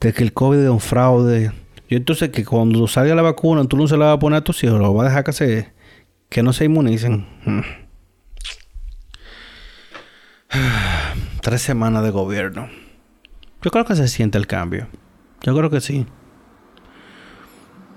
de 0.00 0.12
que 0.12 0.24
el 0.24 0.32
COVID 0.32 0.58
es 0.58 0.68
un 0.68 0.80
fraude. 0.80 1.52
Yo 1.88 1.96
entonces 1.96 2.30
que 2.30 2.44
cuando 2.44 2.88
salga 2.88 3.14
la 3.14 3.22
vacuna 3.22 3.64
tú 3.66 3.76
no 3.76 3.86
se 3.86 3.96
la 3.96 4.06
vas 4.06 4.16
a 4.16 4.18
poner 4.18 4.38
a 4.38 4.44
tus 4.44 4.64
hijos, 4.64 4.80
lo 4.80 4.92
vas 4.92 5.06
a 5.06 5.10
dejar 5.10 5.22
que 5.22 5.32
se 5.32 5.72
que 6.28 6.42
no 6.42 6.52
se 6.52 6.64
inmunicen. 6.64 7.24
Tres 11.40 11.62
semanas 11.62 12.02
de 12.02 12.10
gobierno. 12.10 12.68
Yo 13.62 13.70
creo 13.70 13.84
que 13.84 13.94
se 13.94 14.08
siente 14.08 14.38
el 14.38 14.48
cambio. 14.48 14.88
Yo 15.42 15.56
creo 15.56 15.70
que 15.70 15.80
sí. 15.80 16.04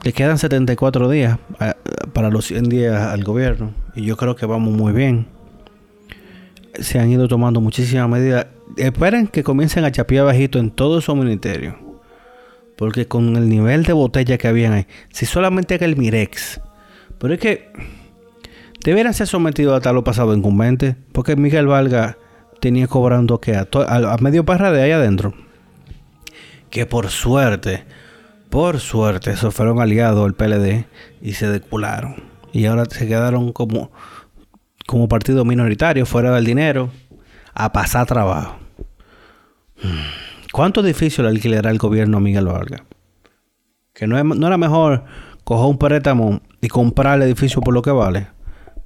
Le 0.03 0.13
quedan 0.13 0.37
74 0.37 1.09
días 1.09 1.39
eh, 1.59 1.73
para 2.13 2.29
los 2.29 2.45
100 2.45 2.65
días 2.65 3.01
al 3.01 3.23
gobierno. 3.23 3.73
Y 3.95 4.03
yo 4.03 4.15
creo 4.15 4.35
que 4.35 4.45
vamos 4.45 4.71
muy 4.71 4.93
bien 4.93 5.33
se 6.79 6.99
han 6.99 7.09
ido 7.09 7.27
tomando 7.27 7.61
muchísimas 7.61 8.09
medidas. 8.09 8.47
Esperen 8.77 9.27
que 9.27 9.43
comiencen 9.43 9.85
a 9.85 9.91
chapear 9.91 10.25
bajito 10.25 10.59
en 10.59 10.71
todo 10.71 11.01
su 11.01 11.15
ministerio. 11.15 11.77
Porque 12.77 13.07
con 13.07 13.35
el 13.35 13.47
nivel 13.47 13.83
de 13.83 13.93
botella 13.93 14.37
que 14.37 14.47
habían 14.47 14.73
ahí, 14.73 14.87
si 15.09 15.25
solamente 15.25 15.79
que 15.79 15.85
el 15.85 15.95
Mirex. 15.95 16.59
Pero 17.17 17.33
es 17.33 17.39
que 17.39 17.71
deberían 18.83 19.13
ser 19.13 19.27
sometidos 19.27 19.77
a 19.77 19.81
tal 19.81 19.97
o 19.97 20.03
pasado 20.03 20.35
incumbente. 20.35 20.95
Porque 21.11 21.35
Miguel 21.35 21.67
Valga 21.67 22.17
tenía 22.59 22.87
cobrando 22.87 23.39
que 23.39 23.55
a, 23.55 23.67
a, 23.71 24.17
medio 24.17 24.45
parra 24.45 24.71
de 24.71 24.81
ahí 24.81 24.91
adentro. 24.91 25.33
Que 26.69 26.85
por 26.85 27.09
suerte, 27.09 27.83
por 28.49 28.79
suerte, 28.79 29.31
eso 29.31 29.51
fueron 29.51 29.79
aliados 29.79 30.25
al 30.25 30.33
PLD 30.33 30.85
y 31.21 31.33
se 31.33 31.47
decularon. 31.47 32.15
y 32.51 32.65
ahora 32.65 32.85
se 32.85 33.07
quedaron 33.07 33.51
como, 33.51 33.91
como 34.85 35.07
partido 35.07 35.45
minoritario, 35.45 36.05
fuera 36.05 36.31
del 36.31 36.45
dinero, 36.45 36.91
a 37.53 37.71
pasar 37.71 38.05
trabajo. 38.05 38.57
¿Cuánto 40.51 40.81
edificios 40.81 41.25
le 41.25 41.31
alquilará 41.31 41.69
el 41.69 41.77
gobierno 41.77 42.17
a 42.17 42.21
Miguel 42.21 42.45
Vargas? 42.45 42.81
Que 43.93 44.07
no, 44.07 44.17
era 44.17 44.57
mejor 44.57 45.03
coger 45.43 45.69
un 45.69 45.77
préstamo 45.77 46.41
y 46.61 46.67
comprar 46.67 47.17
el 47.17 47.23
edificio 47.23 47.61
por 47.61 47.73
lo 47.73 47.81
que 47.81 47.91
vale. 47.91 48.27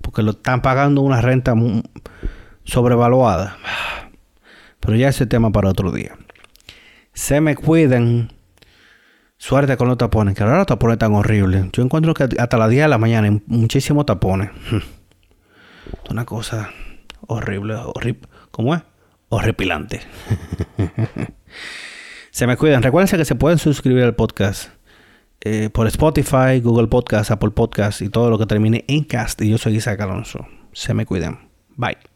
Porque 0.01 0.23
lo 0.23 0.31
están 0.31 0.61
pagando 0.61 1.01
una 1.01 1.21
renta 1.21 1.53
sobrevaluada. 2.63 3.57
Pero 4.79 4.95
ya 4.95 5.09
ese 5.09 5.25
tema 5.25 5.51
para 5.51 5.69
otro 5.69 5.91
día. 5.91 6.15
Se 7.13 7.41
me 7.41 7.55
cuiden. 7.55 8.31
Suerte 9.37 9.77
con 9.77 9.87
los 9.87 9.97
tapones, 9.97 10.35
que 10.35 10.43
ahora 10.43 10.57
los 10.57 10.67
tapones 10.67 10.97
tan 10.97 11.13
horribles. 11.13 11.67
Yo 11.71 11.81
encuentro 11.81 12.13
que 12.13 12.23
hasta 12.23 12.57
las 12.57 12.69
10 12.69 12.83
de 12.83 12.87
la 12.89 12.97
mañana 12.97 13.27
hay 13.29 13.41
muchísimos 13.47 14.05
tapones. 14.05 14.49
Una 16.09 16.25
cosa 16.25 16.71
horrible, 17.27 17.75
horrible. 17.75 18.27
¿Cómo 18.51 18.75
es? 18.75 18.81
Horripilante. 19.29 20.01
se 22.31 22.47
me 22.47 22.57
cuidan. 22.57 22.83
Recuerden 22.83 23.17
que 23.17 23.25
se 23.25 23.35
pueden 23.35 23.59
suscribir 23.59 24.03
al 24.03 24.15
podcast 24.15 24.71
eh, 25.41 25.69
por 25.69 25.87
Spotify, 25.87 26.59
Google 26.61 26.87
Podcast, 26.87 27.31
Apple 27.31 27.51
Podcast 27.51 28.01
y 28.01 28.09
todo 28.09 28.29
lo 28.29 28.37
que 28.37 28.45
termine 28.45 28.85
en 28.87 29.03
cast. 29.03 29.41
Y 29.41 29.49
yo 29.49 29.57
soy 29.57 29.75
Isaac 29.75 30.01
Alonso. 30.01 30.47
Se 30.73 30.93
me 30.93 31.05
cuidan. 31.05 31.49
Bye. 31.75 32.08